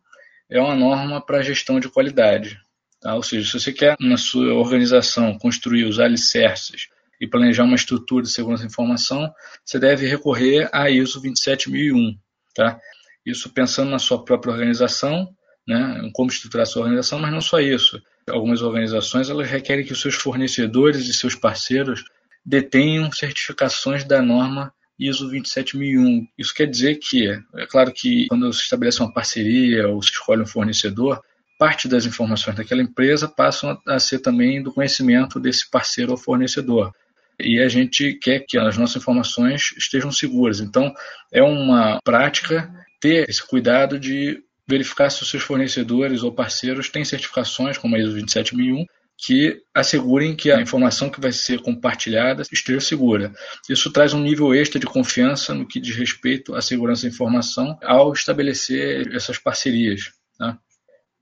é 0.51 0.61
uma 0.61 0.75
norma 0.75 1.21
para 1.21 1.43
gestão 1.43 1.79
de 1.79 1.89
qualidade. 1.89 2.59
Tá? 3.01 3.15
Ou 3.15 3.23
seja, 3.23 3.47
se 3.47 3.61
você 3.61 3.73
quer 3.73 3.97
na 4.01 4.17
sua 4.17 4.55
organização 4.55 5.39
construir 5.39 5.85
os 5.85 5.99
alicerces 5.99 6.89
e 7.21 7.27
planejar 7.27 7.65
uma 7.65 7.77
estrutura 7.77 8.23
de 8.23 8.31
segurança 8.31 8.63
da 8.63 8.69
informação, 8.69 9.33
você 9.65 9.79
deve 9.79 10.07
recorrer 10.07 10.69
à 10.73 10.91
ISO 10.91 11.21
27001. 11.21 12.17
Tá? 12.55 12.79
Isso 13.25 13.51
pensando 13.51 13.91
na 13.91 13.99
sua 13.99 14.25
própria 14.25 14.53
organização, 14.53 15.29
né, 15.67 16.11
como 16.13 16.31
estruturar 16.31 16.63
a 16.63 16.67
sua 16.67 16.83
organização, 16.83 17.19
mas 17.19 17.33
não 17.33 17.41
só 17.41 17.59
isso. 17.61 18.01
Algumas 18.29 18.63
organizações 18.63 19.31
elas 19.31 19.49
requerem 19.49 19.85
que 19.85 19.93
os 19.93 20.01
seus 20.01 20.15
fornecedores 20.15 21.09
e 21.09 21.13
seus 21.13 21.35
parceiros 21.35 22.05
detenham 22.45 23.11
certificações 23.11 24.05
da 24.05 24.21
norma 24.21 24.73
ISO 24.99 25.27
27001. 25.29 26.27
Isso 26.39 26.55
quer 26.55 26.67
dizer 26.67 26.97
que, 26.97 27.29
é 27.29 27.67
claro 27.67 27.93
que 27.93 28.27
quando 28.29 28.53
se 28.53 28.63
estabelece 28.63 29.01
uma 29.01 29.13
parceria 29.13 29.89
ou 29.89 30.03
se 30.03 30.11
escolhe 30.11 30.43
um 30.43 30.47
fornecedor, 30.47 31.23
parte 31.59 31.89
das 31.89 32.05
informações 32.05 32.57
daquela 32.57 32.83
empresa 32.83 33.29
passam 33.29 33.81
a 33.87 33.99
ser 33.99 34.21
também 34.21 34.63
do 34.63 34.73
conhecimento 34.73 35.41
desse 35.41 35.69
parceiro 35.71 36.13
ou 36.13 36.19
fornecedor. 36.19 36.93
E 37.41 37.61
a 37.61 37.69
gente 37.69 38.15
quer 38.15 38.45
que 38.47 38.59
as 38.59 38.77
nossas 38.77 38.97
informações 38.97 39.75
estejam 39.77 40.13
seguras. 40.13 40.61
Então, 40.61 40.93
é 41.33 41.43
uma 41.43 41.99
prática 42.05 42.73
ter 43.01 43.29
esse 43.29 43.47
cuidado 43.47 43.99
de 43.99 44.43
verificar 44.67 45.11
se 45.11 45.23
os 45.23 45.31
seus 45.31 45.43
fornecedores 45.43 46.23
ou 46.23 46.33
parceiros 46.33 46.89
têm 46.89 47.05
certificações, 47.05 47.77
como 47.77 47.97
a 47.97 47.99
ISO 47.99 48.13
27001, 48.13 48.87
que 49.17 49.63
assegurem 49.75 50.35
que 50.35 50.51
a 50.51 50.61
informação 50.61 51.09
que 51.09 51.21
vai 51.21 51.33
ser 51.33 51.61
compartilhada 51.61 52.43
esteja 52.51 52.81
segura. 52.81 53.33
Isso 53.69 53.93
traz 53.93 54.13
um 54.13 54.21
nível 54.21 54.55
extra 54.55 54.81
de 54.81 54.87
confiança 54.87 55.55
no 55.55 55.67
que 55.67 55.81
diz 55.81 55.97
respeito 55.97 56.55
à 56.55 56.63
segurança 56.63 57.03
da 57.03 57.09
informação 57.09 57.79
ao 57.83 58.13
estabelecer 58.13 59.15
essas 59.15 59.39
parcerias. 59.39 60.13
Tá? 60.39 60.59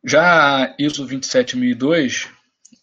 Já 0.04 0.64
a 0.64 0.74
ISO 0.78 1.04
27002, 1.04 2.28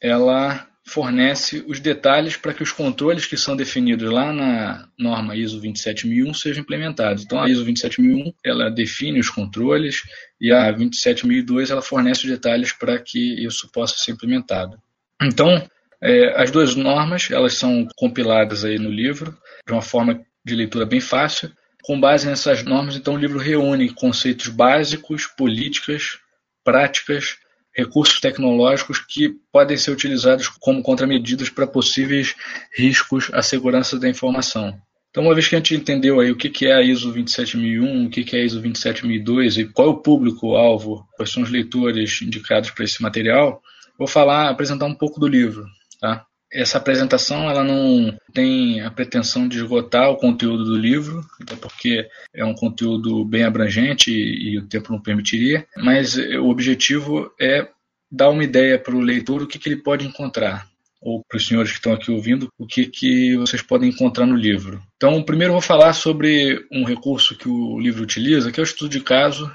ela 0.01 0.68
fornece 0.89 1.63
os 1.67 1.79
detalhes 1.79 2.35
para 2.35 2.53
que 2.53 2.63
os 2.63 2.71
controles 2.71 3.25
que 3.25 3.37
são 3.37 3.55
definidos 3.55 4.11
lá 4.11 4.33
na 4.33 4.87
norma 4.97 5.35
ISO 5.35 5.59
27001 5.59 6.33
sejam 6.33 6.61
implementados. 6.61 7.23
Então, 7.23 7.41
a 7.41 7.47
ISO 7.47 7.63
27001 7.63 8.33
ela 8.43 8.69
define 8.69 9.19
os 9.19 9.29
controles 9.29 10.01
e 10.41 10.51
a 10.51 10.71
27002 10.71 11.69
ela 11.69 11.81
fornece 11.81 12.25
os 12.25 12.31
detalhes 12.31 12.73
para 12.73 12.97
que 12.99 13.45
isso 13.45 13.69
possa 13.71 13.95
ser 13.97 14.11
implementado. 14.11 14.77
Então, 15.21 15.63
é, 16.01 16.41
as 16.41 16.49
duas 16.49 16.75
normas 16.75 17.29
elas 17.29 17.55
são 17.55 17.87
compiladas 17.95 18.65
aí 18.65 18.79
no 18.79 18.89
livro 18.89 19.37
de 19.65 19.73
uma 19.73 19.81
forma 19.81 20.19
de 20.43 20.55
leitura 20.55 20.85
bem 20.85 20.99
fácil. 20.99 21.51
Com 21.83 21.99
base 21.99 22.27
nessas 22.27 22.63
normas, 22.63 22.95
então 22.95 23.15
o 23.15 23.17
livro 23.17 23.39
reúne 23.39 23.89
conceitos 23.89 24.47
básicos, 24.47 25.25
políticas, 25.25 26.19
práticas, 26.63 27.37
recursos 27.75 28.19
tecnológicos 28.19 28.99
que 28.99 29.35
podem 29.51 29.77
ser 29.77 29.91
utilizados 29.91 30.47
como 30.47 30.81
contramedidas 30.81 31.49
para 31.49 31.67
possíveis 31.67 32.35
riscos 32.75 33.29
à 33.33 33.41
segurança 33.41 33.99
da 33.99 34.09
informação. 34.09 34.79
Então, 35.09 35.23
uma 35.23 35.33
vez 35.33 35.47
que 35.47 35.55
a 35.55 35.57
gente 35.57 35.75
entendeu 35.75 36.19
aí 36.19 36.31
o 36.31 36.35
que 36.35 36.67
é 36.67 36.73
a 36.73 36.81
ISO 36.83 37.11
27001, 37.11 38.05
o 38.05 38.09
que 38.09 38.35
é 38.35 38.41
a 38.41 38.45
ISO 38.45 38.61
27002 38.61 39.57
e 39.57 39.65
qual 39.65 39.87
é 39.87 39.91
o 39.91 39.97
público-alvo, 39.97 41.07
quais 41.15 41.31
são 41.31 41.41
os 41.41 41.49
leitores 41.49 42.21
indicados 42.21 42.69
para 42.69 42.85
esse 42.85 43.01
material, 43.01 43.61
vou 43.97 44.07
falar, 44.07 44.49
apresentar 44.49 44.85
um 44.85 44.93
pouco 44.93 45.19
do 45.19 45.27
livro. 45.27 45.65
Tá? 45.99 46.25
Essa 46.51 46.77
apresentação 46.77 47.49
ela 47.49 47.63
não 47.63 48.17
tem 48.33 48.81
a 48.81 48.89
pretensão 48.89 49.47
de 49.47 49.57
esgotar 49.57 50.09
o 50.09 50.17
conteúdo 50.17 50.65
do 50.65 50.75
livro, 50.75 51.21
até 51.41 51.55
porque 51.55 52.07
é 52.33 52.43
um 52.43 52.55
conteúdo 52.55 53.23
bem 53.23 53.43
abrangente 53.43 54.11
e, 54.11 54.57
o 54.57 54.67
tempo 54.67 54.91
não 54.91 55.01
permitiria, 55.01 55.67
mas 55.77 56.17
o 56.17 56.49
objetivo 56.49 57.31
é 57.39 57.67
dar 58.11 58.29
uma 58.29 58.43
ideia 58.43 58.79
para 58.79 58.95
o 58.95 59.01
leitor 59.01 59.43
o 59.43 59.47
que, 59.47 59.59
que 59.59 59.69
ele 59.69 59.83
pode 59.83 60.05
encontrar 60.05 60.67
ou 61.01 61.23
para 61.23 61.37
os 61.37 61.47
senhores 61.47 61.71
que 61.71 61.77
estão 61.77 61.93
aqui 61.93 62.11
ouvindo, 62.11 62.51
o 62.57 62.67
que, 62.67 62.85
que 62.85 63.35
vocês 63.37 63.61
podem 63.61 63.89
encontrar 63.89 64.25
no 64.25 64.35
livro. 64.35 64.81
Então, 64.97 65.23
primeiro 65.23 65.53
vou 65.53 65.61
falar 65.61 65.93
sobre 65.93 66.65
um 66.71 66.83
recurso 66.83 67.37
que 67.37 67.47
o 67.47 67.79
livro 67.79 68.03
utiliza, 68.03 68.51
que 68.51 68.59
é 68.59 68.63
o 68.63 68.65
estudo 68.65 68.89
de 68.89 68.99
caso 68.99 69.49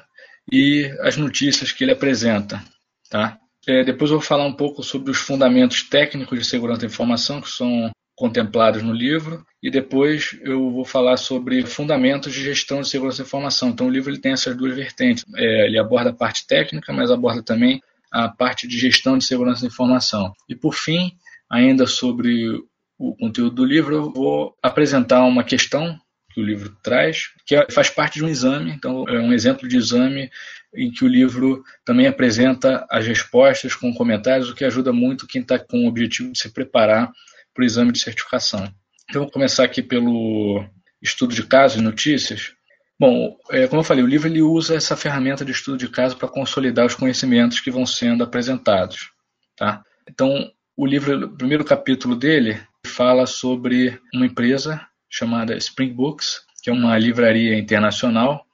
e 0.50 0.90
as 1.00 1.16
notícias 1.16 1.70
que 1.70 1.84
ele 1.84 1.92
apresenta. 1.92 2.62
Tá? 3.10 3.38
É, 3.66 3.82
depois 3.82 4.10
eu 4.10 4.18
vou 4.18 4.26
falar 4.26 4.46
um 4.46 4.52
pouco 4.52 4.82
sobre 4.82 5.10
os 5.10 5.18
fundamentos 5.18 5.82
técnicos 5.82 6.38
de 6.38 6.44
segurança 6.44 6.80
da 6.80 6.86
informação 6.86 7.40
que 7.40 7.50
são 7.50 7.90
contemplados 8.16 8.82
no 8.82 8.92
livro 8.92 9.44
e 9.62 9.70
depois 9.70 10.38
eu 10.42 10.70
vou 10.70 10.84
falar 10.84 11.16
sobre 11.16 11.64
fundamentos 11.66 12.32
de 12.32 12.42
gestão 12.42 12.80
de 12.80 12.88
segurança 12.88 13.18
da 13.22 13.26
informação. 13.26 13.70
Então 13.70 13.86
o 13.86 13.90
livro 13.90 14.10
ele 14.10 14.20
tem 14.20 14.32
essas 14.32 14.56
duas 14.56 14.74
vertentes. 14.74 15.24
É, 15.36 15.66
ele 15.66 15.78
aborda 15.78 16.10
a 16.10 16.14
parte 16.14 16.46
técnica, 16.46 16.92
mas 16.92 17.10
aborda 17.10 17.42
também 17.42 17.82
a 18.12 18.28
parte 18.28 18.68
de 18.68 18.78
gestão 18.78 19.18
de 19.18 19.24
segurança 19.24 19.62
da 19.62 19.66
informação. 19.66 20.32
E 20.48 20.54
por 20.54 20.74
fim, 20.74 21.12
ainda 21.50 21.86
sobre 21.86 22.62
o 22.98 23.16
conteúdo 23.16 23.56
do 23.56 23.64
livro, 23.64 23.94
eu 23.94 24.12
vou 24.12 24.54
apresentar 24.62 25.24
uma 25.24 25.42
questão 25.42 25.98
que 26.32 26.40
o 26.40 26.44
livro 26.44 26.76
traz, 26.82 27.30
que 27.46 27.56
é, 27.56 27.66
faz 27.70 27.90
parte 27.90 28.18
de 28.18 28.24
um 28.24 28.28
exame, 28.28 28.70
então 28.70 29.08
é 29.08 29.20
um 29.20 29.32
exemplo 29.32 29.68
de 29.68 29.76
exame 29.76 30.30
em 30.76 30.90
que 30.90 31.04
o 31.04 31.08
livro 31.08 31.62
também 31.84 32.06
apresenta 32.06 32.86
as 32.90 33.06
respostas 33.06 33.74
com 33.74 33.92
comentários, 33.94 34.50
o 34.50 34.54
que 34.54 34.64
ajuda 34.64 34.92
muito 34.92 35.26
quem 35.26 35.42
está 35.42 35.58
com 35.58 35.84
o 35.84 35.88
objetivo 35.88 36.32
de 36.32 36.38
se 36.38 36.52
preparar 36.52 37.12
para 37.52 37.62
o 37.62 37.64
exame 37.64 37.92
de 37.92 38.00
certificação. 38.00 38.72
Então, 39.08 39.22
vou 39.22 39.30
começar 39.30 39.64
aqui 39.64 39.82
pelo 39.82 40.64
estudo 41.00 41.34
de 41.34 41.44
casos 41.44 41.80
e 41.80 41.84
notícias. 41.84 42.52
Bom, 42.98 43.36
é, 43.50 43.66
como 43.66 43.80
eu 43.80 43.84
falei, 43.84 44.02
o 44.02 44.08
livro 44.08 44.28
ele 44.28 44.42
usa 44.42 44.74
essa 44.74 44.96
ferramenta 44.96 45.44
de 45.44 45.52
estudo 45.52 45.76
de 45.76 45.88
caso 45.88 46.16
para 46.16 46.28
consolidar 46.28 46.86
os 46.86 46.94
conhecimentos 46.94 47.60
que 47.60 47.70
vão 47.70 47.84
sendo 47.84 48.24
apresentados. 48.24 49.10
Tá? 49.56 49.84
Então, 50.08 50.50
o 50.76 50.86
livro, 50.86 51.26
o 51.26 51.36
primeiro 51.36 51.64
capítulo 51.64 52.16
dele 52.16 52.60
fala 52.86 53.26
sobre 53.26 54.00
uma 54.12 54.26
empresa 54.26 54.84
chamada 55.08 55.56
Spring 55.56 55.92
Books, 55.92 56.40
que 56.62 56.70
é 56.70 56.72
uma 56.72 56.98
livraria 56.98 57.58
internacional 57.58 58.44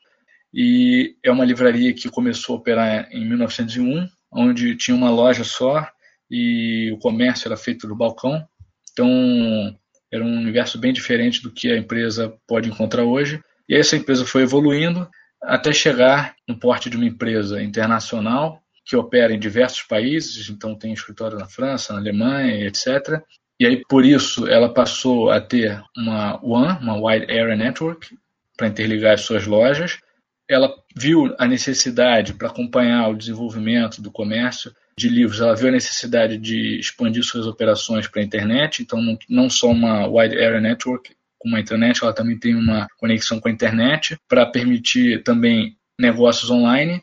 e 0.52 1.16
é 1.22 1.30
uma 1.30 1.44
livraria 1.44 1.92
que 1.94 2.10
começou 2.10 2.56
a 2.56 2.58
operar 2.58 3.08
em 3.12 3.24
1901, 3.26 4.08
onde 4.32 4.76
tinha 4.76 4.96
uma 4.96 5.10
loja 5.10 5.44
só 5.44 5.86
e 6.30 6.90
o 6.92 6.98
comércio 6.98 7.48
era 7.48 7.56
feito 7.56 7.86
do 7.86 7.96
balcão. 7.96 8.44
Então, 8.92 9.76
era 10.12 10.24
um 10.24 10.38
universo 10.38 10.78
bem 10.78 10.92
diferente 10.92 11.42
do 11.42 11.52
que 11.52 11.70
a 11.70 11.76
empresa 11.76 12.34
pode 12.46 12.68
encontrar 12.68 13.04
hoje. 13.04 13.40
E 13.68 13.74
essa 13.76 13.96
empresa 13.96 14.24
foi 14.24 14.42
evoluindo 14.42 15.08
até 15.42 15.72
chegar 15.72 16.34
no 16.46 16.58
porte 16.58 16.90
de 16.90 16.96
uma 16.96 17.06
empresa 17.06 17.62
internacional 17.62 18.60
que 18.84 18.96
opera 18.96 19.32
em 19.32 19.38
diversos 19.38 19.82
países, 19.82 20.48
então 20.50 20.74
tem 20.74 20.92
escritório 20.92 21.38
na 21.38 21.46
França, 21.46 21.92
na 21.92 22.00
Alemanha, 22.00 22.66
etc. 22.66 23.22
E 23.58 23.66
aí, 23.66 23.82
por 23.88 24.04
isso, 24.04 24.48
ela 24.48 24.72
passou 24.72 25.30
a 25.30 25.40
ter 25.40 25.80
uma 25.96 26.40
WAN, 26.42 26.78
uma 26.80 26.96
Wide 26.96 27.30
Area 27.30 27.54
Network, 27.54 28.16
para 28.56 28.66
interligar 28.66 29.14
as 29.14 29.20
suas 29.20 29.46
lojas, 29.46 29.98
ela 30.50 30.74
viu 30.96 31.32
a 31.38 31.46
necessidade 31.46 32.34
para 32.34 32.48
acompanhar 32.48 33.08
o 33.08 33.16
desenvolvimento 33.16 34.02
do 34.02 34.10
comércio 34.10 34.74
de 34.98 35.08
livros, 35.08 35.40
ela 35.40 35.54
viu 35.54 35.68
a 35.68 35.72
necessidade 35.72 36.36
de 36.36 36.80
expandir 36.80 37.22
suas 37.22 37.46
operações 37.46 38.08
para 38.08 38.20
a 38.20 38.24
internet, 38.24 38.82
então 38.82 39.00
não, 39.00 39.16
não 39.28 39.48
só 39.48 39.70
uma 39.70 40.08
wide 40.08 40.36
area 40.36 40.60
network, 40.60 41.14
como 41.38 41.56
a 41.56 41.60
internet, 41.60 42.02
ela 42.02 42.12
também 42.12 42.36
tem 42.36 42.56
uma 42.56 42.88
conexão 42.98 43.38
com 43.38 43.48
a 43.48 43.52
internet 43.52 44.18
para 44.28 44.44
permitir 44.44 45.22
também 45.22 45.76
negócios 45.98 46.50
online. 46.50 47.00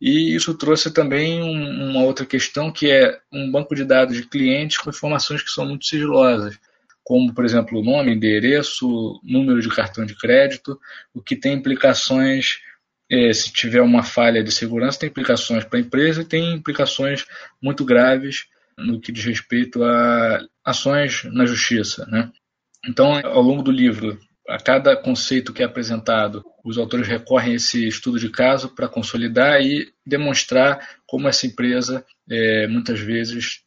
E 0.00 0.34
isso 0.34 0.52
trouxe 0.54 0.92
também 0.92 1.42
um, 1.42 1.90
uma 1.90 2.02
outra 2.02 2.26
questão 2.26 2.72
que 2.72 2.90
é 2.90 3.20
um 3.32 3.50
banco 3.50 3.74
de 3.74 3.84
dados 3.84 4.16
de 4.16 4.24
clientes 4.24 4.78
com 4.78 4.90
informações 4.90 5.42
que 5.42 5.50
são 5.50 5.64
muito 5.64 5.86
sigilosas, 5.86 6.58
como, 7.04 7.32
por 7.32 7.44
exemplo, 7.44 7.78
o 7.78 7.84
nome, 7.84 8.12
endereço, 8.12 9.20
número 9.22 9.62
de 9.62 9.68
cartão 9.68 10.04
de 10.04 10.14
crédito, 10.14 10.78
o 11.14 11.22
que 11.22 11.36
tem 11.36 11.54
implicações 11.54 12.58
é, 13.10 13.32
se 13.32 13.52
tiver 13.52 13.82
uma 13.82 14.02
falha 14.02 14.42
de 14.42 14.52
segurança, 14.52 15.00
tem 15.00 15.08
implicações 15.08 15.64
para 15.64 15.78
a 15.78 15.82
empresa 15.82 16.22
e 16.22 16.24
tem 16.24 16.54
implicações 16.54 17.26
muito 17.60 17.84
graves 17.84 18.46
no 18.78 19.00
que 19.00 19.10
diz 19.10 19.24
respeito 19.24 19.82
a 19.82 20.40
ações 20.64 21.24
na 21.24 21.44
justiça. 21.44 22.06
Né? 22.06 22.30
Então, 22.86 23.14
ao 23.24 23.42
longo 23.42 23.62
do 23.62 23.72
livro, 23.72 24.18
a 24.48 24.58
cada 24.58 24.96
conceito 24.96 25.52
que 25.52 25.62
é 25.62 25.66
apresentado, 25.66 26.44
os 26.64 26.78
autores 26.78 27.06
recorrem 27.06 27.52
a 27.52 27.56
esse 27.56 27.86
estudo 27.86 28.18
de 28.18 28.30
caso 28.30 28.74
para 28.74 28.88
consolidar 28.88 29.60
e 29.60 29.92
demonstrar 30.06 30.88
como 31.06 31.28
essa 31.28 31.46
empresa 31.46 32.04
é, 32.28 32.66
muitas 32.66 33.00
vezes 33.00 33.60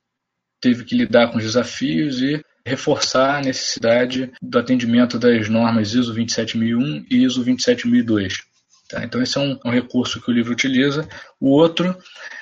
teve 0.61 0.85
que 0.85 0.95
lidar 0.95 1.29
com 1.29 1.37
os 1.37 1.43
desafios 1.43 2.21
e 2.21 2.41
reforçar 2.65 3.37
a 3.37 3.41
necessidade 3.41 4.31
do 4.41 4.57
atendimento 4.57 5.19
das 5.19 5.49
normas 5.49 5.93
ISO 5.93 6.13
27001 6.13 7.05
e 7.09 7.23
ISO 7.23 7.43
27002. 7.43 8.52
Tá? 8.93 9.03
Então, 9.03 9.23
esse 9.23 9.35
é 9.39 9.41
um, 9.41 9.59
um, 9.65 9.71
recurso 9.71 10.21
que 10.21 10.29
o 10.29 10.33
livro 10.33 10.53
utiliza. 10.53 11.09
O 11.39 11.49
outro 11.49 11.97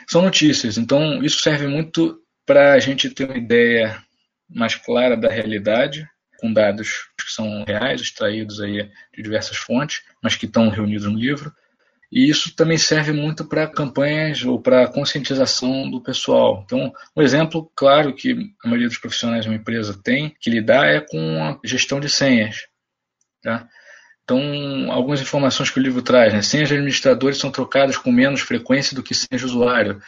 são 0.05 0.22
notícias. 0.22 0.77
Então, 0.77 1.24
isso 1.24 1.39
serve 1.39 1.65
muito 1.65 2.22
para 2.46 2.74
a 2.74 2.79
gente 2.79 3.10
ter 3.10 3.24
uma 3.24 3.38
ideia 3.38 4.03
mais 4.50 4.75
clara 4.75 5.15
da 5.15 5.29
realidade, 5.29 6.05
com 6.41 6.51
dados 6.51 7.08
que 7.17 7.31
são 7.31 7.63
reais, 7.63 8.01
extraídos 8.01 8.60
aí 8.60 8.89
de 9.15 9.24
diversas 9.24 9.55
fontes, 9.55 10.01
mas 10.22 10.36
que 10.36 10.46
estão 10.46 10.67
reunidos 10.67 11.08
no 11.08 11.17
livro. 11.17 11.53
E 12.12 12.29
isso 12.29 12.53
também 12.53 12.77
serve 12.77 13.13
muito 13.13 13.46
para 13.46 13.65
campanhas 13.65 14.43
ou 14.43 14.62
para 14.62 14.89
conscientização 14.89 15.89
do 15.89 16.01
pessoal. 16.01 16.63
Então, 16.65 16.91
um 17.15 17.22
exemplo 17.22 17.72
claro 17.74 18.13
que 18.13 18.53
a 18.62 18.67
maioria 18.67 18.89
dos 18.89 18.98
profissionais 18.98 19.46
de 19.46 19.50
uma 19.50 19.55
empresa 19.55 19.98
tem 20.03 20.36
que 20.38 20.50
lidar 20.50 20.86
é 20.86 21.00
com 21.00 21.41
a 21.41 21.58
gestão 21.63 22.01
de 22.01 22.10
senhas. 22.10 22.67
Tá? 23.41 23.70
Então, 24.24 24.92
algumas 24.92 25.22
informações 25.22 25.70
que 25.70 25.80
o 25.80 25.82
livro 25.82 26.01
traz. 26.01 26.34
Né? 26.34 26.42
Senhas 26.42 26.70
de 26.70 26.75
administradores 26.75 27.38
são 27.38 27.51
trocadas 27.51 27.98
com 27.98 28.12
menos 28.12 28.42
frequência 28.42 28.96
do 28.96 29.04
que 29.04 29.13
senhas 29.13 29.42
de 29.42 29.46
usuário. 29.46 30.01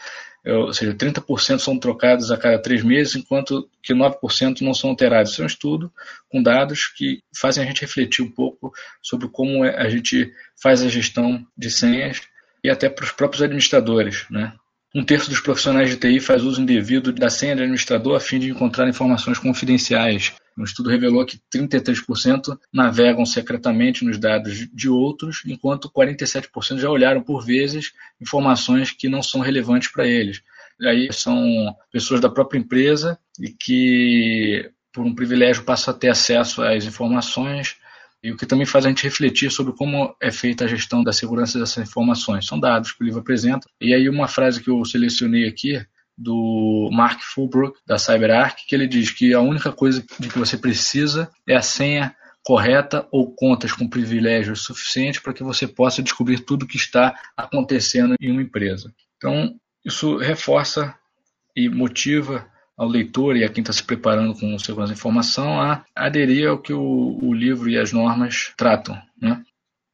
É, 0.46 0.54
ou 0.54 0.74
seja, 0.74 0.94
30% 0.94 1.60
são 1.60 1.80
trocadas 1.80 2.30
a 2.30 2.38
cada 2.38 2.62
três 2.62 2.84
meses, 2.84 3.16
enquanto 3.16 3.70
que 3.82 3.94
9% 3.94 4.62
não 4.62 4.74
são 4.74 4.90
alterados. 4.90 5.32
Isso 5.32 5.42
é 5.42 5.46
um 5.46 5.48
estudo 5.48 5.92
com 6.30 6.44
dados 6.44 6.88
que 6.88 7.22
fazem 7.36 7.64
a 7.64 7.68
gente 7.68 7.82
refletir 7.82 8.24
um 8.24 8.30
pouco 8.30 8.74
sobre 9.02 9.30
como 9.30 9.64
é, 9.64 9.76
a 9.78 9.90
gente 9.90 10.34
faz 10.62 10.84
a 10.84 10.90
gestão 10.90 11.46
de 11.58 11.72
senhas 11.72 12.22
e 12.64 12.70
até 12.70 12.90
para 12.90 13.06
os 13.06 13.12
próprios 13.12 13.42
administradores. 13.42 14.26
Né? 14.30 14.54
Um 14.94 15.04
terço 15.04 15.30
dos 15.30 15.40
profissionais 15.40 15.90
de 15.90 15.98
TI 15.98 16.20
faz 16.20 16.44
uso 16.44 16.62
indevido 16.62 17.12
da 17.12 17.30
senha 17.30 17.56
de 17.56 17.62
administrador 17.62 18.16
a 18.16 18.20
fim 18.20 18.38
de 18.38 18.50
encontrar 18.50 18.88
informações 18.88 19.40
confidenciais. 19.40 20.34
Um 20.58 20.64
estudo 20.64 20.90
revelou 20.90 21.26
que 21.26 21.40
33% 21.54 22.58
navegam 22.72 23.26
secretamente 23.26 24.06
nos 24.06 24.18
dados 24.20 24.68
de 24.72 24.88
outros, 24.90 25.42
enquanto 25.46 25.90
47% 25.90 26.80
já 26.80 26.90
olharam 26.90 27.22
por 27.22 27.44
vezes 27.44 27.92
informações 28.22 28.92
que 28.92 29.10
não 29.10 29.24
são 29.24 29.42
relevantes 29.42 29.92
para 29.92 30.08
eles. 30.08 30.42
Aí 30.82 31.12
são 31.12 31.76
pessoas 31.92 32.20
da 32.20 32.30
própria 32.30 32.60
empresa 32.60 33.18
e 33.40 33.50
que, 33.50 34.70
por 34.92 35.06
um 35.06 35.16
privilégio, 35.16 35.64
passam 35.64 35.94
a 35.94 35.98
ter 35.98 36.10
acesso 36.10 36.62
às 36.62 36.86
informações 36.86 37.78
e 38.24 38.32
o 38.32 38.38
que 38.38 38.46
também 38.46 38.66
faz 38.66 38.86
a 38.86 38.90
gente 38.90 39.04
refletir 39.04 39.52
sobre 39.52 39.74
como 39.74 40.16
é 40.22 40.32
feita 40.32 40.64
a 40.64 40.68
gestão 40.68 41.04
da 41.04 41.12
segurança 41.12 41.60
dessas 41.60 41.90
informações. 41.90 42.48
São 42.48 42.60
dados 42.60 42.94
que 42.94 43.04
o 43.04 43.06
livro 43.06 43.20
apresenta. 43.20 43.68
E 43.82 43.94
aí 43.94 44.08
uma 44.08 44.30
frase 44.30 44.64
que 44.64 44.70
eu 44.70 44.84
selecionei 44.86 45.46
aqui 45.46 45.86
do 46.18 46.90
Mark 46.92 47.22
Fulbrook 47.22 47.80
da 47.86 47.98
CyberArk, 47.98 48.66
que 48.68 48.76
ele 48.76 48.88
diz 48.88 49.12
que 49.12 49.34
a 49.34 49.42
única 49.42 49.72
coisa 49.72 50.04
de 50.20 50.30
que 50.30 50.40
você 50.40 50.58
precisa 50.58 51.30
é 51.48 51.56
a 51.56 51.62
senha 51.62 52.16
correta 52.44 53.08
ou 53.12 53.34
contas 53.34 53.72
com 53.72 53.88
privilégios 53.88 54.64
suficientes 54.64 55.22
para 55.22 55.34
que 55.34 55.44
você 55.44 55.68
possa 55.68 56.04
descobrir 56.04 56.40
tudo 56.40 56.64
o 56.64 56.68
que 56.68 56.76
está 56.76 57.18
acontecendo 57.38 58.16
em 58.20 58.32
uma 58.32 58.42
empresa. 58.42 58.94
Então, 59.18 59.56
isso 59.86 60.18
reforça 60.18 60.94
e 61.56 61.70
motiva 61.70 62.46
ao 62.78 62.88
leitor 62.88 63.38
e 63.38 63.44
a 63.44 63.50
quem 63.50 63.62
está 63.62 63.72
se 63.72 63.84
preparando 63.84 64.34
com 64.34 64.58
segurança 64.60 64.94
informação 64.94 65.62
a 65.62 65.86
aderir 65.96 66.50
ao 66.50 66.58
que 66.58 66.74
o, 66.74 67.20
o 67.22 67.34
livro 67.34 67.70
e 67.70 67.78
as 67.78 67.94
normas 67.94 68.52
tratam. 68.58 69.00
Né? 69.22 69.42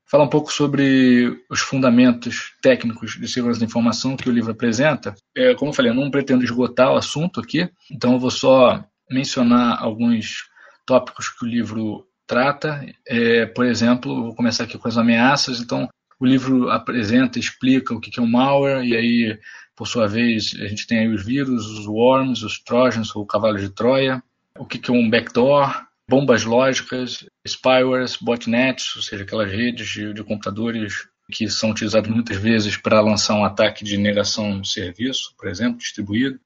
Falar 0.09 0.23
um 0.23 0.29
pouco 0.29 0.51
sobre 0.51 1.39
os 1.49 1.59
fundamentos 1.59 2.53
técnicos 2.63 3.11
de 3.11 3.27
segurança 3.27 3.59
da 3.59 3.65
informação 3.67 4.17
que 4.17 4.27
o 4.27 4.31
livro 4.31 4.51
apresenta. 4.51 5.13
É, 5.37 5.53
como 5.53 5.69
eu 5.69 5.75
falei, 5.75 5.91
eu 5.91 5.95
não 5.95 6.09
pretendo 6.09 6.43
esgotar 6.43 6.91
o 6.91 6.97
assunto 6.97 7.39
aqui, 7.39 7.69
então 7.91 8.13
eu 8.13 8.19
vou 8.19 8.31
só 8.31 8.83
mencionar 9.09 9.81
alguns 9.81 10.49
tópicos 10.83 11.29
que 11.29 11.45
o 11.45 11.47
livro 11.47 12.07
trata. 12.25 12.83
É, 13.07 13.45
por 13.45 13.65
exemplo, 13.65 14.23
vou 14.23 14.35
começar 14.35 14.63
aqui 14.63 14.79
com 14.79 14.87
as 14.87 14.97
ameaças. 14.97 15.59
Então, 15.59 15.87
o 16.19 16.25
livro 16.25 16.71
apresenta, 16.71 17.37
explica 17.37 17.93
o 17.93 17.99
que 17.99 18.19
é 18.19 18.23
um 18.23 18.27
malware, 18.27 18.83
e 18.83 18.95
aí, 18.95 19.39
por 19.75 19.87
sua 19.87 20.07
vez, 20.07 20.55
a 20.59 20.67
gente 20.67 20.87
tem 20.87 20.99
aí 20.99 21.07
os 21.07 21.23
vírus, 21.23 21.67
os 21.67 21.85
worms, 21.85 22.41
os 22.41 22.59
trojans, 22.59 23.15
o 23.15 23.25
cavalo 23.25 23.57
de 23.57 23.69
Troia, 23.69 24.23
o 24.57 24.65
que 24.65 24.89
é 24.89 24.93
um 24.93 25.09
backdoor, 25.09 25.88
bombas 26.09 26.43
lógicas, 26.43 27.23
spywares, 27.47 28.17
botnets, 28.17 28.95
ou 28.95 29.01
seja, 29.01 29.23
aquelas 29.23 29.51
redes 29.51 29.87
de, 29.87 30.13
de 30.13 30.23
computadores 30.23 31.07
que 31.31 31.47
são 31.47 31.69
utilizados 31.69 32.09
muitas 32.09 32.37
vezes 32.37 32.75
para 32.75 32.99
lançar 32.99 33.35
um 33.35 33.45
ataque 33.45 33.85
de 33.85 33.97
negação 33.97 34.59
de 34.59 34.69
serviço, 34.69 35.35
por 35.37 35.47
exemplo, 35.47 35.77
distribuído. 35.77 36.39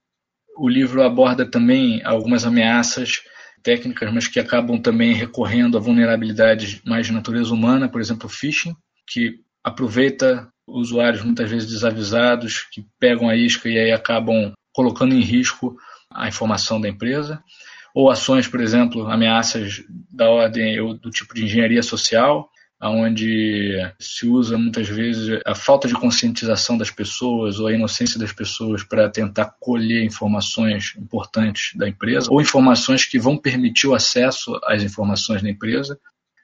O 0.57 0.67
livro 0.67 1.01
aborda 1.01 1.49
também 1.49 2.03
algumas 2.03 2.45
ameaças 2.45 3.21
técnicas, 3.63 4.13
mas 4.13 4.27
que 4.27 4.41
acabam 4.41 4.79
também 4.79 5.13
recorrendo 5.13 5.77
a 5.77 5.81
vulnerabilidades 5.81 6.81
mais 6.85 7.07
de 7.07 7.13
natureza 7.13 7.53
humana, 7.53 7.87
por 7.87 8.01
exemplo, 8.01 8.27
phishing, 8.27 8.75
que 9.07 9.39
aproveita 9.63 10.49
usuários 10.67 11.23
muitas 11.23 11.49
vezes 11.49 11.69
desavisados 11.69 12.67
que 12.71 12.85
pegam 12.99 13.29
a 13.29 13.35
isca 13.35 13.69
e 13.69 13.77
aí 13.77 13.91
acabam 13.91 14.51
colocando 14.73 15.15
em 15.15 15.21
risco 15.21 15.77
a 16.11 16.27
informação 16.27 16.79
da 16.79 16.89
empresa, 16.89 17.41
ou 17.93 18.09
ações, 18.09 18.47
por 18.47 18.59
exemplo, 18.59 19.07
ameaças 19.07 19.83
da 20.09 20.29
ordem 20.29 20.79
ou 20.79 20.95
do 20.95 21.11
tipo 21.11 21.33
de 21.33 21.45
engenharia 21.45 21.83
social, 21.83 22.49
onde 22.81 23.77
se 23.99 24.27
usa 24.27 24.57
muitas 24.57 24.89
vezes 24.89 25.39
a 25.45 25.55
falta 25.55 25.87
de 25.87 25.93
conscientização 25.93 26.77
das 26.77 26.91
pessoas 26.91 27.59
ou 27.59 27.67
a 27.67 27.73
inocência 27.73 28.19
das 28.19 28.33
pessoas 28.33 28.83
para 28.83 29.09
tentar 29.09 29.55
colher 29.59 30.03
informações 30.03 30.93
importantes 30.97 31.77
da 31.77 31.87
empresa 31.87 32.27
ou 32.29 32.41
informações 32.41 33.05
que 33.05 33.19
vão 33.19 33.37
permitir 33.37 33.87
o 33.87 33.95
acesso 33.95 34.59
às 34.65 34.83
informações 34.83 35.41
da 35.41 35.49
empresa, 35.49 35.97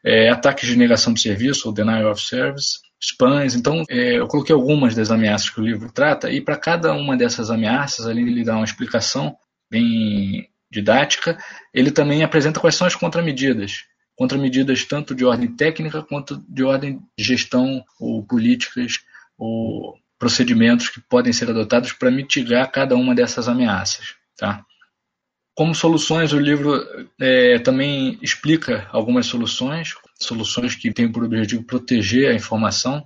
é, 0.03 0.29
ataques 0.29 0.69
de 0.69 0.77
negação 0.77 1.13
de 1.13 1.21
serviço 1.21 1.67
ou 1.67 1.73
denial 1.73 2.11
of 2.11 2.21
service, 2.21 2.79
spams. 3.01 3.55
Então, 3.55 3.83
é, 3.89 4.19
eu 4.19 4.27
coloquei 4.27 4.55
algumas 4.55 4.95
das 4.95 5.11
ameaças 5.11 5.49
que 5.49 5.59
o 5.59 5.65
livro 5.65 5.91
trata, 5.91 6.31
e 6.31 6.39
para 6.39 6.57
cada 6.57 6.93
uma 6.93 7.17
dessas 7.17 7.49
ameaças, 7.49 8.05
além 8.05 8.25
de 8.25 8.31
lhe 8.31 8.43
dar 8.45 8.55
uma 8.55 8.65
explicação 8.65 9.35
bem 9.69 10.48
didática, 10.71 11.37
ele 11.73 11.91
também 11.91 12.23
apresenta 12.23 12.59
quais 12.59 12.75
são 12.75 12.87
as 12.87 12.95
contramedidas. 12.95 13.85
Contramedidas 14.15 14.83
tanto 14.83 15.15
de 15.15 15.25
ordem 15.25 15.55
técnica 15.55 16.03
quanto 16.03 16.43
de 16.47 16.63
ordem 16.63 16.99
de 17.17 17.23
gestão 17.23 17.83
ou 17.99 18.23
políticas 18.25 18.99
ou 19.37 19.97
procedimentos 20.19 20.89
que 20.89 20.99
podem 20.99 21.31
ser 21.31 21.49
adotados 21.49 21.93
para 21.93 22.11
mitigar 22.11 22.69
cada 22.69 22.95
uma 22.95 23.15
dessas 23.15 23.47
ameaças. 23.47 24.15
Tá? 24.37 24.65
Como 25.55 25.73
soluções, 25.73 26.33
o 26.33 26.39
livro 26.39 26.73
é, 27.19 27.59
também 27.59 28.17
explica 28.21 28.87
algumas 28.91 29.25
soluções, 29.25 29.93
soluções 30.17 30.75
que 30.75 30.93
têm 30.93 31.11
por 31.11 31.23
objetivo 31.23 31.63
proteger 31.63 32.29
a 32.31 32.33
informação. 32.33 33.05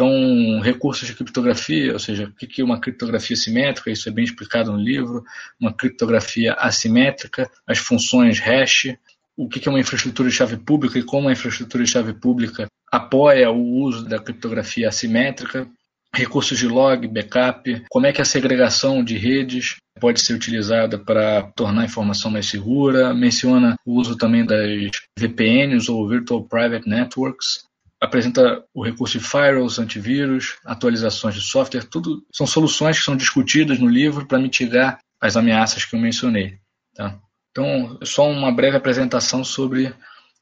Então, 0.00 0.60
recursos 0.60 1.06
de 1.06 1.14
criptografia, 1.14 1.92
ou 1.92 1.98
seja, 1.98 2.24
o 2.24 2.32
que 2.32 2.62
é 2.62 2.64
uma 2.64 2.80
criptografia 2.80 3.36
simétrica, 3.36 3.90
isso 3.90 4.08
é 4.08 4.12
bem 4.12 4.24
explicado 4.24 4.72
no 4.72 4.78
livro, 4.78 5.22
uma 5.60 5.74
criptografia 5.74 6.54
assimétrica, 6.54 7.50
as 7.66 7.76
funções 7.76 8.38
hash, 8.38 8.96
o 9.36 9.46
que 9.46 9.68
é 9.68 9.70
uma 9.70 9.78
infraestrutura 9.78 10.30
de 10.30 10.34
chave 10.34 10.56
pública 10.56 10.98
e 10.98 11.02
como 11.02 11.28
a 11.28 11.32
infraestrutura 11.32 11.84
de 11.84 11.90
chave 11.90 12.14
pública 12.14 12.66
apoia 12.90 13.50
o 13.50 13.60
uso 13.60 14.08
da 14.08 14.18
criptografia 14.18 14.88
assimétrica, 14.88 15.68
recursos 16.14 16.58
de 16.58 16.66
log, 16.66 17.06
backup, 17.06 17.84
como 17.90 18.06
é 18.06 18.12
que 18.12 18.22
a 18.22 18.24
segregação 18.24 19.04
de 19.04 19.18
redes 19.18 19.76
pode 20.00 20.24
ser 20.24 20.32
utilizada 20.32 20.98
para 20.98 21.42
tornar 21.54 21.82
a 21.82 21.84
informação 21.84 22.30
mais 22.30 22.46
segura, 22.46 23.12
menciona 23.12 23.76
o 23.84 24.00
uso 24.00 24.16
também 24.16 24.46
das 24.46 24.90
VPNs 25.18 25.90
ou 25.90 26.08
Virtual 26.08 26.42
Private 26.42 26.88
Networks, 26.88 27.68
apresenta 28.00 28.64
o 28.72 28.82
recurso 28.82 29.18
de 29.18 29.24
firewalls, 29.24 29.78
antivírus, 29.78 30.56
atualizações 30.64 31.34
de 31.34 31.42
software, 31.42 31.84
tudo 31.84 32.24
são 32.32 32.46
soluções 32.46 32.98
que 32.98 33.04
são 33.04 33.16
discutidas 33.16 33.78
no 33.78 33.88
livro 33.88 34.26
para 34.26 34.38
mitigar 34.38 34.98
as 35.20 35.36
ameaças 35.36 35.84
que 35.84 35.94
eu 35.94 36.00
mencionei. 36.00 36.58
Tá? 36.94 37.18
Então, 37.50 37.98
só 38.02 38.28
uma 38.30 38.50
breve 38.50 38.76
apresentação 38.76 39.44
sobre 39.44 39.94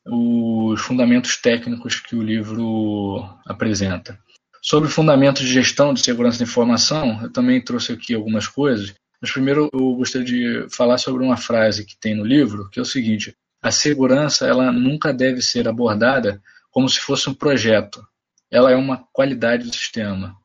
os 0.07 0.81
fundamentos 0.81 1.37
técnicos 1.37 1.97
que 1.97 2.15
o 2.15 2.23
livro 2.23 3.29
apresenta. 3.47 4.19
Sobre 4.63 4.89
fundamentos 4.89 5.43
de 5.43 5.53
gestão 5.53 5.93
de 5.93 6.01
segurança 6.01 6.39
da 6.39 6.45
informação, 6.45 7.23
eu 7.23 7.33
também 7.33 7.63
trouxe 7.63 7.93
aqui 7.93 8.15
algumas 8.15 8.47
coisas, 8.47 8.95
mas 9.21 9.33
primeiro 9.33 9.69
eu 9.73 9.95
gostaria 9.95 10.27
de 10.27 10.67
falar 10.71 10.99
sobre 10.99 11.25
uma 11.25 11.37
frase 11.37 11.85
que 11.85 11.99
tem 11.99 12.15
no 12.15 12.25
livro, 12.25 12.69
que 12.71 12.79
é 12.79 12.83
o 12.83 12.87
seguinte: 12.87 13.35
a 13.63 13.71
segurança 13.71 14.47
ela 14.47 14.73
nunca 14.73 15.13
deve 15.13 15.43
ser 15.43 15.69
abordada 15.69 16.41
como 16.71 16.89
se 16.89 17.01
fosse 17.01 17.29
um 17.29 17.35
projeto. 17.35 18.03
Ela 18.51 18.71
é 18.73 18.77
uma 18.77 19.05
qualidade 19.13 19.65
do 19.65 19.75
sistema. 19.75 20.37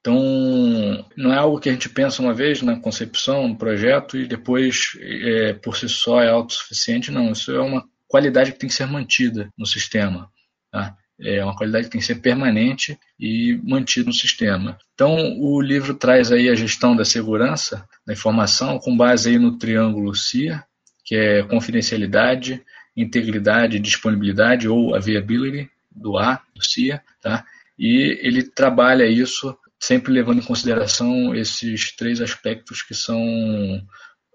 Então, 0.00 1.04
não 1.16 1.32
é 1.32 1.36
algo 1.36 1.60
que 1.60 1.68
a 1.68 1.72
gente 1.72 1.88
pensa 1.88 2.22
uma 2.22 2.32
vez 2.32 2.62
na 2.62 2.80
concepção, 2.80 3.46
no 3.48 3.56
projeto, 3.56 4.16
e 4.16 4.26
depois, 4.26 4.92
é, 4.98 5.52
por 5.52 5.76
si 5.76 5.88
só, 5.88 6.22
é 6.22 6.30
autossuficiente. 6.30 7.10
Não, 7.10 7.32
isso 7.32 7.52
é 7.52 7.60
uma 7.60 7.84
qualidade 8.08 8.52
que 8.52 8.58
tem 8.58 8.68
que 8.68 8.74
ser 8.74 8.86
mantida 8.86 9.50
no 9.58 9.66
sistema. 9.66 10.30
Tá? 10.72 10.96
É 11.20 11.44
uma 11.44 11.54
qualidade 11.54 11.84
que 11.84 11.90
tem 11.90 12.00
que 12.00 12.06
ser 12.06 12.16
permanente 12.16 12.98
e 13.18 13.60
mantida 13.62 14.06
no 14.06 14.14
sistema. 14.14 14.78
Então, 14.94 15.38
o 15.38 15.60
livro 15.60 15.94
traz 15.94 16.32
aí 16.32 16.48
a 16.48 16.54
gestão 16.54 16.96
da 16.96 17.04
segurança 17.04 17.86
da 18.06 18.14
informação 18.14 18.78
com 18.78 18.96
base 18.96 19.28
aí 19.28 19.38
no 19.38 19.58
triângulo 19.58 20.14
CIA, 20.14 20.64
que 21.04 21.14
é 21.14 21.42
confidencialidade, 21.42 22.64
integridade 22.96 23.78
disponibilidade, 23.78 24.68
ou 24.68 24.94
availability, 24.94 25.70
do 25.90 26.16
A, 26.16 26.42
do 26.54 26.64
CIA, 26.64 27.02
tá? 27.20 27.44
e 27.78 28.18
ele 28.22 28.42
trabalha 28.42 29.06
isso 29.06 29.56
sempre 29.78 30.12
levando 30.12 30.40
em 30.40 30.44
consideração 30.44 31.34
esses 31.34 31.96
três 31.96 32.20
aspectos 32.20 32.82
que 32.82 32.94
são 32.94 33.18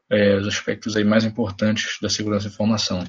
é, 0.10 0.36
os 0.36 0.48
aspectos 0.48 0.96
aí 0.96 1.04
mais 1.04 1.24
importantes 1.24 1.98
da 2.02 2.10
segurança 2.10 2.48
da 2.48 2.54
informação. 2.54 3.04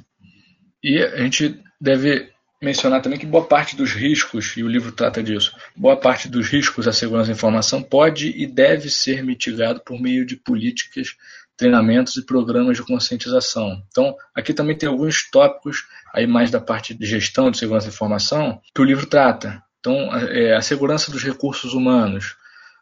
E 0.83 0.99
a 0.99 1.23
gente 1.23 1.59
deve 1.81 2.31
mencionar 2.63 3.01
também 3.01 3.19
que 3.19 3.27
boa 3.27 3.47
parte 3.47 3.75
dos 3.75 3.93
riscos, 3.93 4.57
e 4.57 4.63
o 4.63 4.69
livro 4.69 4.93
trata 4.93 5.23
disso, 5.23 5.57
boa 5.75 5.97
parte 5.97 6.29
dos 6.29 6.49
riscos 6.49 6.87
à 6.87 6.93
segurança 6.93 7.29
da 7.29 7.37
informação 7.37 7.83
pode 7.83 8.29
e 8.29 8.47
deve 8.47 8.91
ser 8.91 9.23
mitigado 9.23 9.81
por 9.81 10.01
meio 10.01 10.27
de 10.27 10.37
políticas, 10.37 11.17
treinamentos 11.57 12.17
e 12.17 12.25
programas 12.25 12.77
de 12.77 12.83
conscientização. 12.83 13.83
Então, 13.89 14.15
aqui 14.35 14.53
também 14.53 14.77
tem 14.77 14.89
alguns 14.89 15.29
tópicos, 15.31 15.87
aí 16.15 16.27
mais 16.27 16.51
da 16.51 16.61
parte 16.61 16.95
de 16.95 17.07
gestão 17.07 17.51
de 17.51 17.59
segurança 17.59 17.87
da 17.87 17.93
informação, 17.93 18.61
que 18.75 18.81
o 18.81 18.85
livro 18.85 19.07
trata. 19.07 19.63
Então, 19.81 20.15
é, 20.15 20.55
a 20.55 20.61
segurança 20.61 21.11
dos 21.11 21.23
recursos 21.23 21.73
humanos, 21.73 22.37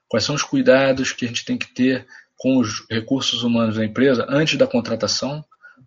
quais 0.08 0.24
são 0.24 0.34
os 0.34 0.42
cuidados 0.42 1.12
que 1.12 1.24
a 1.24 1.28
gente 1.28 1.44
tem 1.44 1.56
que 1.56 1.72
ter 1.72 2.06
com 2.36 2.58
os 2.58 2.84
recursos 2.90 3.42
humanos 3.42 3.76
da 3.76 3.84
empresa 3.84 4.26
antes 4.28 4.58
da 4.58 4.66
contratação, 4.66 5.44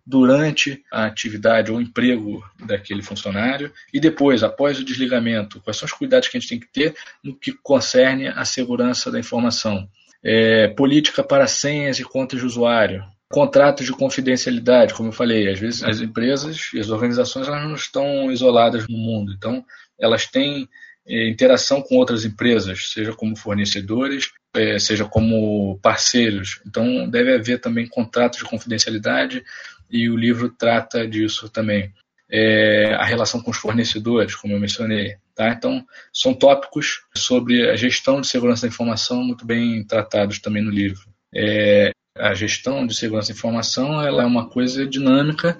durante 0.08 0.82
a 0.90 1.04
atividade 1.04 1.70
ou 1.70 1.80
emprego 1.80 2.42
daquele 2.64 3.02
funcionário 3.02 3.70
e 3.92 4.00
depois, 4.00 4.42
após 4.42 4.78
o 4.78 4.84
desligamento, 4.84 5.60
quais 5.60 5.76
são 5.76 5.84
os 5.84 5.92
cuidados 5.92 6.28
que 6.28 6.38
a 6.38 6.40
gente 6.40 6.48
tem 6.48 6.58
que 6.58 6.72
ter 6.72 6.96
no 7.22 7.36
que 7.36 7.52
concerne 7.52 8.28
à 8.28 8.42
segurança 8.46 9.10
da 9.10 9.18
informação. 9.18 9.86
É, 10.22 10.68
política 10.68 11.22
para 11.22 11.46
senhas 11.46 11.98
e 11.98 12.04
contas 12.04 12.40
de 12.40 12.46
usuário, 12.46 13.04
contratos 13.30 13.86
de 13.86 13.92
confidencialidade, 13.92 14.94
como 14.94 15.10
eu 15.10 15.12
falei, 15.12 15.48
às 15.48 15.58
vezes 15.58 15.84
as 15.84 16.00
empresas 16.00 16.70
e 16.74 16.80
as 16.80 16.88
organizações 16.88 17.46
elas 17.46 17.62
não 17.62 17.74
estão 17.74 18.32
isoladas 18.32 18.88
no 18.88 18.96
mundo, 18.96 19.32
então 19.32 19.64
elas 19.98 20.26
têm 20.26 20.68
é, 21.06 21.28
interação 21.28 21.80
com 21.80 21.96
outras 21.96 22.24
empresas, 22.24 22.90
seja 22.90 23.12
como 23.12 23.36
fornecedores, 23.36 24.30
é, 24.54 24.78
seja 24.78 25.04
como 25.04 25.78
parceiros. 25.80 26.60
Então 26.66 27.08
deve 27.08 27.34
haver 27.34 27.60
também 27.60 27.86
contratos 27.86 28.40
de 28.40 28.44
confidencialidade, 28.44 29.42
e 29.90 30.08
o 30.10 30.16
livro 30.16 30.50
trata 30.50 31.06
disso 31.06 31.48
também. 31.48 31.92
É, 32.30 32.94
a 32.94 33.04
relação 33.04 33.40
com 33.40 33.50
os 33.50 33.56
fornecedores, 33.56 34.34
como 34.34 34.52
eu 34.52 34.60
mencionei. 34.60 35.16
Tá? 35.34 35.50
Então, 35.50 35.84
são 36.12 36.34
tópicos 36.34 37.02
sobre 37.16 37.70
a 37.70 37.76
gestão 37.76 38.20
de 38.20 38.26
segurança 38.26 38.62
da 38.62 38.68
informação 38.68 39.22
muito 39.22 39.46
bem 39.46 39.84
tratados 39.84 40.38
também 40.38 40.62
no 40.62 40.70
livro. 40.70 41.08
É, 41.34 41.90
a 42.16 42.34
gestão 42.34 42.86
de 42.86 42.94
segurança 42.94 43.28
da 43.28 43.38
informação 43.38 44.02
ela 44.02 44.22
é 44.22 44.26
uma 44.26 44.48
coisa 44.48 44.86
dinâmica 44.86 45.56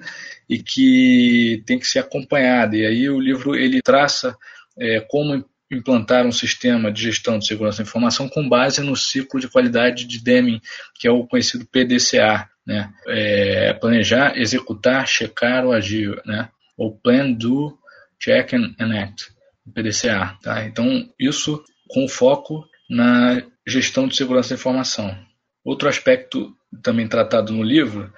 e 0.47 0.61
que 0.61 1.63
tem 1.65 1.79
que 1.79 1.87
ser 1.87 1.99
acompanhada. 1.99 2.75
E 2.75 2.85
aí 2.85 3.09
o 3.09 3.19
livro 3.19 3.55
ele 3.55 3.81
traça 3.81 4.37
é, 4.77 4.99
como 4.99 5.45
implantar 5.71 6.25
um 6.25 6.31
sistema 6.31 6.91
de 6.91 7.03
gestão 7.03 7.37
de 7.37 7.45
segurança 7.45 7.77
da 7.77 7.87
informação 7.87 8.27
com 8.27 8.47
base 8.47 8.81
no 8.81 8.95
ciclo 8.95 9.39
de 9.39 9.47
qualidade 9.47 10.05
de 10.05 10.21
Deming, 10.21 10.59
que 10.95 11.07
é 11.07 11.11
o 11.11 11.27
conhecido 11.27 11.67
PDCA, 11.67 12.49
né? 12.65 12.91
É 13.07 13.73
planejar, 13.73 14.35
executar, 14.35 15.07
checar 15.07 15.65
ou 15.65 15.71
agir, 15.71 16.19
né? 16.25 16.49
Ou 16.79 16.97
Plan, 16.97 17.33
Do, 17.33 17.77
Check 18.17 18.53
and 18.53 19.01
Act, 19.01 19.27
PDCA. 19.75 20.37
Tá? 20.41 20.65
Então, 20.65 21.09
isso 21.19 21.61
com 21.89 22.07
foco 22.07 22.65
na 22.89 23.43
gestão 23.67 24.07
de 24.07 24.15
segurança 24.15 24.49
da 24.49 24.55
informação. 24.55 25.15
Outro 25.63 25.89
aspecto 25.89 26.55
também 26.81 27.07
tratado 27.07 27.51
no 27.51 27.61
livro 27.61 28.11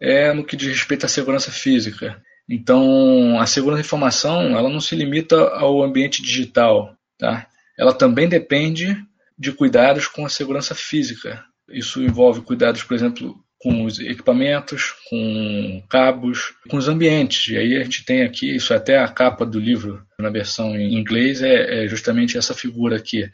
é 0.00 0.32
no 0.32 0.44
que 0.44 0.56
diz 0.56 0.68
respeito 0.68 1.04
à 1.04 1.08
segurança 1.08 1.52
física. 1.52 2.20
Então, 2.48 3.38
a 3.38 3.46
segurança 3.46 3.82
da 3.82 3.86
informação 3.86 4.56
ela 4.56 4.70
não 4.70 4.80
se 4.80 4.96
limita 4.96 5.36
ao 5.50 5.82
ambiente 5.82 6.22
digital, 6.22 6.96
tá? 7.18 7.46
Ela 7.78 7.92
também 7.92 8.28
depende 8.28 8.96
de 9.38 9.52
cuidados 9.52 10.06
com 10.06 10.24
a 10.24 10.30
segurança 10.30 10.74
física. 10.74 11.44
Isso 11.68 12.02
envolve 12.02 12.40
cuidados, 12.40 12.82
por 12.82 12.94
exemplo, 12.94 13.36
com 13.58 13.84
os 13.84 13.98
equipamentos, 13.98 14.94
com 15.08 15.82
cabos, 15.88 16.54
com 16.68 16.76
os 16.76 16.88
ambientes. 16.88 17.48
E 17.48 17.56
aí 17.56 17.76
a 17.76 17.84
gente 17.84 18.04
tem 18.04 18.22
aqui, 18.22 18.54
isso 18.54 18.72
é 18.72 18.76
até 18.76 18.98
a 18.98 19.08
capa 19.08 19.46
do 19.46 19.58
livro 19.58 20.04
na 20.18 20.30
versão 20.30 20.76
em 20.76 20.94
inglês, 20.94 21.42
é, 21.42 21.84
é 21.84 21.88
justamente 21.88 22.36
essa 22.36 22.54
figura 22.54 22.96
aqui. 22.96 23.28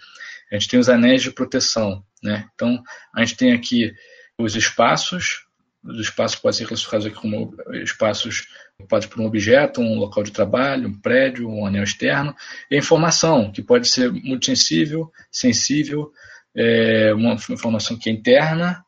A 0.50 0.54
gente 0.54 0.68
tem 0.68 0.78
os 0.78 0.88
anéis 0.88 1.22
de 1.22 1.30
proteção. 1.30 2.04
Né? 2.22 2.46
Então, 2.54 2.82
a 3.14 3.24
gente 3.24 3.36
tem 3.36 3.52
aqui 3.52 3.92
os 4.38 4.54
espaços, 4.54 5.44
os 5.82 5.98
espaços 5.98 6.38
podem 6.38 6.58
ser 6.58 6.66
classificados 6.66 7.06
aqui 7.06 7.16
como 7.16 7.56
espaços 7.82 8.46
pode 8.88 9.08
por 9.08 9.20
um 9.20 9.26
objeto, 9.26 9.80
um 9.80 9.98
local 9.98 10.22
de 10.22 10.32
trabalho, 10.32 10.88
um 10.88 11.00
prédio, 11.00 11.48
um 11.48 11.66
anel 11.66 11.84
externo, 11.84 12.34
e 12.70 12.74
a 12.74 12.78
informação, 12.78 13.50
que 13.52 13.62
pode 13.62 13.88
ser 13.88 14.10
muito 14.10 14.46
sensível, 14.46 15.10
sensível, 15.30 16.12
é, 16.54 17.12
uma 17.14 17.34
informação 17.50 17.96
que 17.96 18.10
é 18.10 18.12
interna 18.12 18.84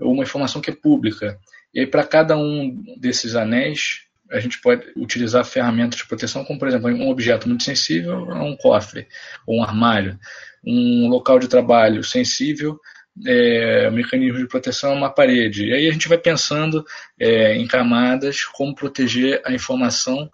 uma 0.00 0.22
informação 0.22 0.60
que 0.60 0.70
é 0.70 0.74
pública. 0.74 1.38
E 1.72 1.80
aí, 1.80 1.86
para 1.86 2.04
cada 2.04 2.36
um 2.36 2.82
desses 2.98 3.36
anéis, 3.36 4.02
a 4.30 4.38
gente 4.38 4.60
pode 4.60 4.86
utilizar 4.96 5.44
ferramentas 5.44 5.98
de 5.98 6.06
proteção, 6.06 6.44
como, 6.44 6.58
por 6.58 6.68
exemplo, 6.68 6.88
um 6.88 7.08
objeto 7.08 7.48
muito 7.48 7.64
sensível 7.64 8.30
é 8.30 8.42
um 8.42 8.56
cofre 8.56 9.06
ou 9.46 9.58
um 9.58 9.62
armário. 9.62 10.18
Um 10.64 11.08
local 11.08 11.38
de 11.38 11.48
trabalho 11.48 12.04
sensível, 12.04 12.78
é, 13.26 13.88
um 13.88 13.94
mecanismo 13.94 14.38
de 14.38 14.46
proteção 14.46 14.92
é 14.92 14.96
uma 14.96 15.10
parede. 15.10 15.66
E 15.66 15.72
aí 15.72 15.88
a 15.88 15.92
gente 15.92 16.08
vai 16.08 16.18
pensando 16.18 16.84
é, 17.18 17.56
em 17.56 17.66
camadas 17.66 18.44
como 18.44 18.74
proteger 18.74 19.42
a 19.44 19.52
informação 19.52 20.30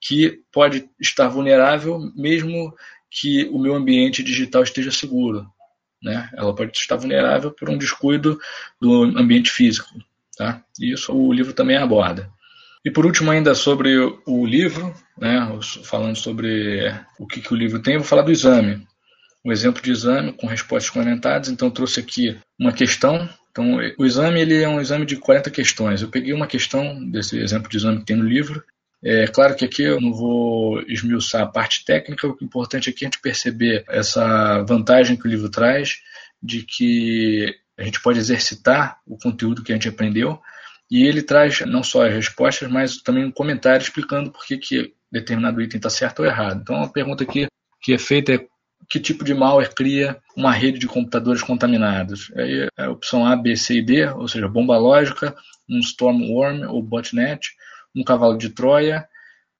que 0.00 0.40
pode 0.52 0.88
estar 0.98 1.28
vulnerável, 1.28 1.98
mesmo 2.14 2.74
que 3.10 3.44
o 3.52 3.58
meu 3.58 3.74
ambiente 3.74 4.22
digital 4.22 4.62
esteja 4.62 4.90
seguro. 4.90 5.46
Né? 6.02 6.28
Ela 6.34 6.54
pode 6.54 6.76
estar 6.76 6.96
vulnerável 6.96 7.50
por 7.50 7.68
um 7.68 7.76
descuido 7.76 8.38
do 8.80 9.04
ambiente 9.04 9.50
físico. 9.50 9.88
Tá? 10.36 10.62
Isso 10.80 11.12
o 11.12 11.32
livro 11.32 11.52
também 11.52 11.76
aborda. 11.76 12.30
E 12.84 12.90
por 12.90 13.04
último, 13.04 13.30
ainda 13.30 13.54
sobre 13.54 13.94
o 14.26 14.46
livro, 14.46 14.94
né, 15.18 15.46
falando 15.84 16.16
sobre 16.16 16.90
o 17.18 17.26
que, 17.26 17.40
que 17.40 17.52
o 17.52 17.56
livro 17.56 17.78
tem, 17.80 17.94
eu 17.94 18.00
vou 18.00 18.08
falar 18.08 18.22
do 18.22 18.32
exame. 18.32 18.86
Um 19.44 19.52
exemplo 19.52 19.82
de 19.82 19.90
exame 19.90 20.32
com 20.32 20.46
respostas 20.46 20.90
complementares. 20.90 21.50
Então, 21.50 21.70
trouxe 21.70 22.00
aqui 22.00 22.38
uma 22.58 22.72
questão. 22.72 23.28
Então, 23.50 23.78
o 23.98 24.06
exame 24.06 24.40
ele 24.40 24.62
é 24.62 24.68
um 24.68 24.80
exame 24.80 25.04
de 25.04 25.16
40 25.16 25.50
questões. 25.50 26.00
Eu 26.00 26.08
peguei 26.08 26.32
uma 26.32 26.46
questão 26.46 27.06
desse 27.10 27.38
exemplo 27.38 27.68
de 27.68 27.76
exame 27.76 27.98
que 27.98 28.06
tem 28.06 28.16
no 28.16 28.24
livro 28.24 28.62
é 29.02 29.26
claro 29.26 29.56
que 29.56 29.64
aqui 29.64 29.82
eu 29.82 30.00
não 30.00 30.12
vou 30.12 30.82
esmiuçar 30.82 31.42
a 31.42 31.46
parte 31.46 31.84
técnica, 31.84 32.28
o 32.28 32.36
importante 32.42 32.90
aqui 32.90 33.04
é 33.04 33.08
a 33.08 33.10
gente 33.10 33.20
perceber 33.20 33.84
essa 33.88 34.62
vantagem 34.62 35.16
que 35.16 35.26
o 35.26 35.30
livro 35.30 35.48
traz 35.48 35.96
de 36.42 36.62
que 36.62 37.54
a 37.78 37.84
gente 37.84 38.00
pode 38.02 38.18
exercitar 38.18 38.98
o 39.06 39.16
conteúdo 39.16 39.62
que 39.62 39.72
a 39.72 39.74
gente 39.74 39.88
aprendeu 39.88 40.38
e 40.90 41.06
ele 41.06 41.22
traz 41.22 41.60
não 41.60 41.82
só 41.82 42.06
as 42.06 42.12
respostas, 42.12 42.70
mas 42.70 42.98
também 42.98 43.24
um 43.24 43.30
comentário 43.30 43.82
explicando 43.82 44.30
por 44.30 44.44
que, 44.44 44.58
que 44.58 44.94
determinado 45.10 45.62
item 45.62 45.78
está 45.78 45.88
certo 45.88 46.20
ou 46.20 46.26
errado. 46.26 46.60
Então, 46.60 46.82
a 46.82 46.88
pergunta 46.88 47.24
aqui 47.24 47.46
que 47.80 47.94
é 47.94 47.98
feita 47.98 48.34
é 48.34 48.46
que 48.88 48.98
tipo 48.98 49.24
de 49.24 49.32
malware 49.32 49.74
cria 49.74 50.18
uma 50.36 50.52
rede 50.52 50.78
de 50.78 50.88
computadores 50.88 51.42
contaminados? 51.42 52.32
Aí 52.36 52.68
é 52.76 52.84
a 52.84 52.90
opção 52.90 53.24
A, 53.24 53.36
B, 53.36 53.56
C 53.56 53.78
e 53.78 53.82
D, 53.82 54.06
ou 54.10 54.26
seja, 54.26 54.48
bomba 54.48 54.76
lógica, 54.76 55.34
um 55.68 55.78
storm 55.78 56.32
worm 56.32 56.64
ou 56.68 56.82
botnet, 56.82 57.50
um 57.94 58.04
cavalo 58.04 58.36
de 58.36 58.50
Troia 58.50 59.06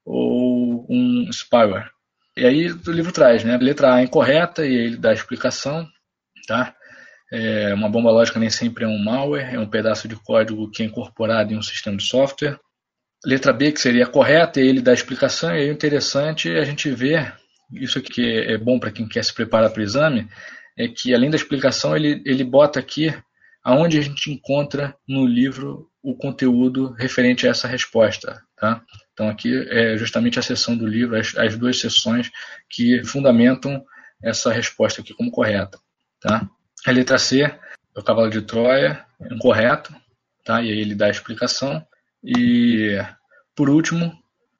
ou 0.04 0.86
um 0.88 1.30
spyware. 1.32 1.90
E 2.36 2.46
aí 2.46 2.70
o 2.70 2.90
livro 2.90 3.12
traz, 3.12 3.44
né? 3.44 3.56
Letra 3.58 3.94
A 3.94 4.02
incorreta 4.02 4.64
e 4.64 4.72
ele 4.72 4.96
dá 4.96 5.10
a 5.10 5.14
explicação, 5.14 5.86
tá? 6.46 6.74
É, 7.32 7.72
uma 7.74 7.88
bomba 7.88 8.10
lógica 8.10 8.40
nem 8.40 8.50
sempre 8.50 8.84
é 8.84 8.88
um 8.88 8.98
malware, 8.98 9.54
é 9.54 9.58
um 9.58 9.68
pedaço 9.68 10.08
de 10.08 10.16
código 10.16 10.70
que 10.70 10.82
é 10.82 10.86
incorporado 10.86 11.52
em 11.52 11.56
um 11.56 11.62
sistema 11.62 11.96
de 11.96 12.04
software. 12.04 12.58
Letra 13.24 13.52
B, 13.52 13.70
que 13.70 13.80
seria 13.80 14.06
correta, 14.06 14.60
e 14.60 14.66
ele 14.66 14.80
dá 14.80 14.92
a 14.92 14.94
explicação, 14.94 15.50
e 15.50 15.60
aí 15.60 15.70
o 15.70 15.72
interessante 15.72 16.50
é 16.50 16.58
a 16.58 16.64
gente 16.64 16.90
ver, 16.90 17.34
isso 17.72 17.98
aqui 17.98 18.26
é 18.26 18.56
bom 18.56 18.80
para 18.80 18.90
quem 18.90 19.06
quer 19.06 19.22
se 19.22 19.34
preparar 19.34 19.70
para 19.70 19.80
o 19.80 19.84
exame, 19.84 20.26
é 20.76 20.88
que 20.88 21.14
além 21.14 21.30
da 21.30 21.36
explicação, 21.36 21.94
ele, 21.94 22.22
ele 22.24 22.42
bota 22.42 22.80
aqui 22.80 23.14
aonde 23.62 23.98
a 23.98 24.00
gente 24.00 24.30
encontra 24.30 24.96
no 25.06 25.26
livro 25.26 25.89
o 26.02 26.14
conteúdo 26.14 26.92
referente 26.92 27.46
a 27.46 27.50
essa 27.50 27.68
resposta. 27.68 28.42
Tá? 28.56 28.82
Então, 29.12 29.28
aqui 29.28 29.54
é 29.68 29.96
justamente 29.96 30.38
a 30.38 30.42
seção 30.42 30.76
do 30.76 30.86
livro, 30.86 31.16
as, 31.16 31.36
as 31.36 31.56
duas 31.56 31.78
seções 31.78 32.30
que 32.68 33.04
fundamentam 33.04 33.84
essa 34.22 34.52
resposta 34.52 35.00
aqui 35.00 35.14
como 35.14 35.30
correta. 35.30 35.78
Tá? 36.20 36.48
A 36.86 36.90
letra 36.90 37.18
C, 37.18 37.42
é 37.42 37.58
o 37.94 38.02
cavalo 38.02 38.30
de 38.30 38.42
Troia, 38.42 39.04
incorreto, 39.30 39.94
tá? 40.44 40.62
e 40.62 40.70
aí 40.70 40.78
ele 40.78 40.94
dá 40.94 41.06
a 41.06 41.10
explicação. 41.10 41.84
E, 42.22 42.98
por 43.54 43.68
último, 43.68 44.12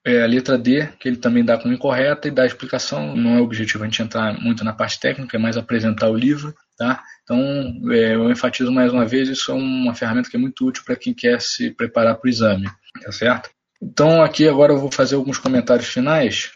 é 0.04 0.22
a 0.22 0.26
letra 0.26 0.56
D, 0.56 0.86
que 0.98 1.08
ele 1.08 1.16
também 1.16 1.44
dá 1.44 1.58
como 1.58 1.74
incorreta 1.74 2.28
e 2.28 2.30
dá 2.30 2.42
a 2.42 2.46
explicação. 2.46 3.14
Não 3.14 3.36
é 3.36 3.40
objetivo 3.40 3.84
a 3.84 3.86
gente 3.86 4.02
entrar 4.02 4.32
muito 4.40 4.64
na 4.64 4.72
parte 4.72 4.98
técnica, 4.98 5.36
é 5.36 5.40
mais 5.40 5.56
apresentar 5.56 6.08
o 6.08 6.16
livro. 6.16 6.54
Tá? 6.80 7.04
Então, 7.22 7.92
é, 7.92 8.14
eu 8.14 8.30
enfatizo 8.30 8.72
mais 8.72 8.90
uma 8.90 9.04
vez, 9.04 9.28
isso 9.28 9.50
é 9.50 9.54
uma 9.54 9.94
ferramenta 9.94 10.30
que 10.30 10.36
é 10.36 10.40
muito 10.40 10.66
útil 10.66 10.82
para 10.82 10.96
quem 10.96 11.12
quer 11.12 11.38
se 11.38 11.70
preparar 11.70 12.16
para 12.16 12.26
o 12.26 12.30
exame. 12.30 12.70
Tá 13.02 13.12
certo? 13.12 13.50
Então, 13.82 14.22
aqui 14.22 14.48
agora 14.48 14.72
eu 14.72 14.80
vou 14.80 14.90
fazer 14.90 15.14
alguns 15.14 15.36
comentários 15.36 15.88
finais. 15.88 16.52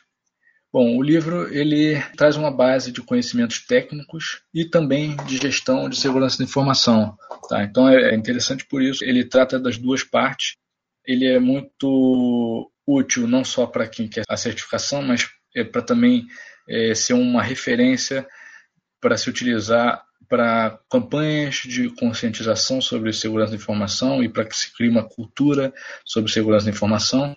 Bom, 0.73 0.97
o 0.97 1.03
livro 1.03 1.47
ele 1.55 2.01
traz 2.17 2.37
uma 2.39 2.51
base 2.51 2.91
de 2.91 3.03
conhecimentos 3.03 3.61
técnicos 3.67 4.41
e 4.55 4.65
também 4.65 5.15
de 5.27 5.37
gestão 5.37 5.91
de 5.91 5.97
segurança 5.99 6.39
da 6.39 6.45
informação. 6.45 7.19
Tá? 7.47 7.63
Então 7.63 7.87
é 7.87 8.15
interessante 8.15 8.65
por 8.65 8.83
isso. 8.83 9.05
Ele 9.05 9.27
trata 9.27 9.61
das 9.61 9.77
duas 9.77 10.03
partes. 10.03 10.57
Ele 11.07 11.27
é 11.27 11.39
muito 11.39 12.73
útil 12.87 13.29
não 13.29 13.45
só 13.45 13.67
para 13.67 13.87
quem 13.87 14.09
quer 14.09 14.25
a 14.27 14.39
certificação, 14.39 15.03
mas 15.03 15.29
é 15.55 15.63
para 15.63 15.83
também 15.83 16.27
é, 16.67 16.95
ser 16.95 17.13
uma 17.13 17.43
referência 17.43 18.27
para 19.05 19.19
se 19.19 19.29
utilizar 19.29 20.03
para 20.29 20.79
campanhas 20.91 21.57
de 21.57 21.89
conscientização 21.91 22.81
sobre 22.81 23.13
segurança 23.13 23.51
da 23.51 23.57
informação 23.57 24.23
e 24.23 24.29
para 24.29 24.45
que 24.45 24.57
se 24.57 24.73
crie 24.75 24.89
uma 24.89 25.03
cultura 25.03 25.73
sobre 26.05 26.31
segurança 26.31 26.67
da 26.67 26.73
informação. 26.73 27.35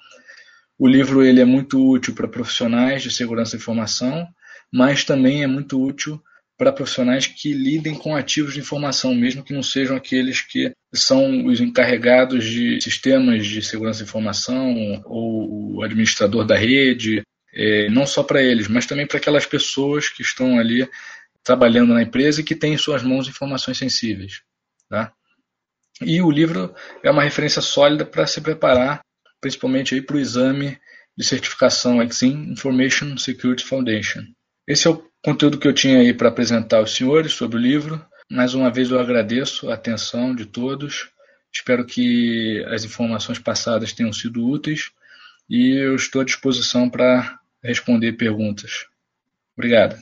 O 0.77 0.87
livro 0.87 1.23
ele 1.23 1.41
é 1.41 1.45
muito 1.45 1.83
útil 1.83 2.13
para 2.13 2.27
profissionais 2.27 3.01
de 3.01 3.11
segurança 3.11 3.51
da 3.51 3.61
informação, 3.61 4.27
mas 4.71 5.03
também 5.03 5.43
é 5.43 5.47
muito 5.47 5.81
útil 5.81 6.21
para 6.57 6.73
profissionais 6.73 7.27
que 7.27 7.53
lidem 7.53 7.93
com 7.93 8.15
ativos 8.15 8.53
de 8.53 8.59
informação, 8.59 9.13
mesmo 9.13 9.43
que 9.43 9.53
não 9.53 9.61
sejam 9.61 9.95
aqueles 9.95 10.41
que 10.41 10.71
são 10.93 11.45
os 11.45 11.61
encarregados 11.61 12.43
de 12.43 12.81
sistemas 12.81 13.45
de 13.45 13.61
segurança 13.61 13.99
da 13.99 14.05
informação 14.05 15.03
ou 15.05 15.75
o 15.75 15.83
administrador 15.83 16.45
da 16.45 16.55
rede, 16.55 17.21
é, 17.53 17.89
não 17.89 18.07
só 18.07 18.23
para 18.23 18.41
eles, 18.41 18.67
mas 18.67 18.85
também 18.85 19.05
para 19.05 19.17
aquelas 19.17 19.45
pessoas 19.45 20.09
que 20.09 20.23
estão 20.23 20.57
ali 20.57 20.87
trabalhando 21.47 21.93
na 21.93 22.03
empresa 22.03 22.41
e 22.41 22.43
que 22.43 22.53
têm 22.53 22.73
em 22.73 22.77
suas 22.77 23.01
mãos 23.01 23.25
informações 23.29 23.77
sensíveis. 23.77 24.41
Tá? 24.89 25.13
E 26.01 26.21
o 26.21 26.29
livro 26.29 26.75
é 27.01 27.09
uma 27.09 27.23
referência 27.23 27.61
sólida 27.61 28.05
para 28.05 28.27
se 28.27 28.41
preparar, 28.41 28.99
principalmente 29.39 29.99
para 30.01 30.17
o 30.17 30.19
exame 30.19 30.77
de 31.17 31.23
certificação 31.25 32.03
Exim 32.03 32.51
Information 32.51 33.17
Security 33.17 33.63
Foundation. 33.63 34.25
Esse 34.67 34.87
é 34.87 34.91
o 34.91 35.01
conteúdo 35.23 35.57
que 35.57 35.65
eu 35.65 35.73
tinha 35.73 35.99
aí 35.99 36.13
para 36.13 36.27
apresentar 36.27 36.79
aos 36.79 36.93
senhores 36.93 37.31
sobre 37.31 37.55
o 37.55 37.61
livro. 37.61 38.05
Mais 38.29 38.53
uma 38.53 38.69
vez 38.69 38.91
eu 38.91 38.99
agradeço 38.99 39.71
a 39.71 39.75
atenção 39.75 40.35
de 40.35 40.45
todos. 40.45 41.09
Espero 41.51 41.85
que 41.85 42.61
as 42.67 42.83
informações 42.83 43.39
passadas 43.39 43.93
tenham 43.93 44.11
sido 44.11 44.45
úteis 44.45 44.91
e 45.49 45.77
eu 45.77 45.95
estou 45.95 46.21
à 46.21 46.25
disposição 46.25 46.89
para 46.89 47.39
responder 47.63 48.11
perguntas. 48.13 48.85
Obrigado. 49.55 49.97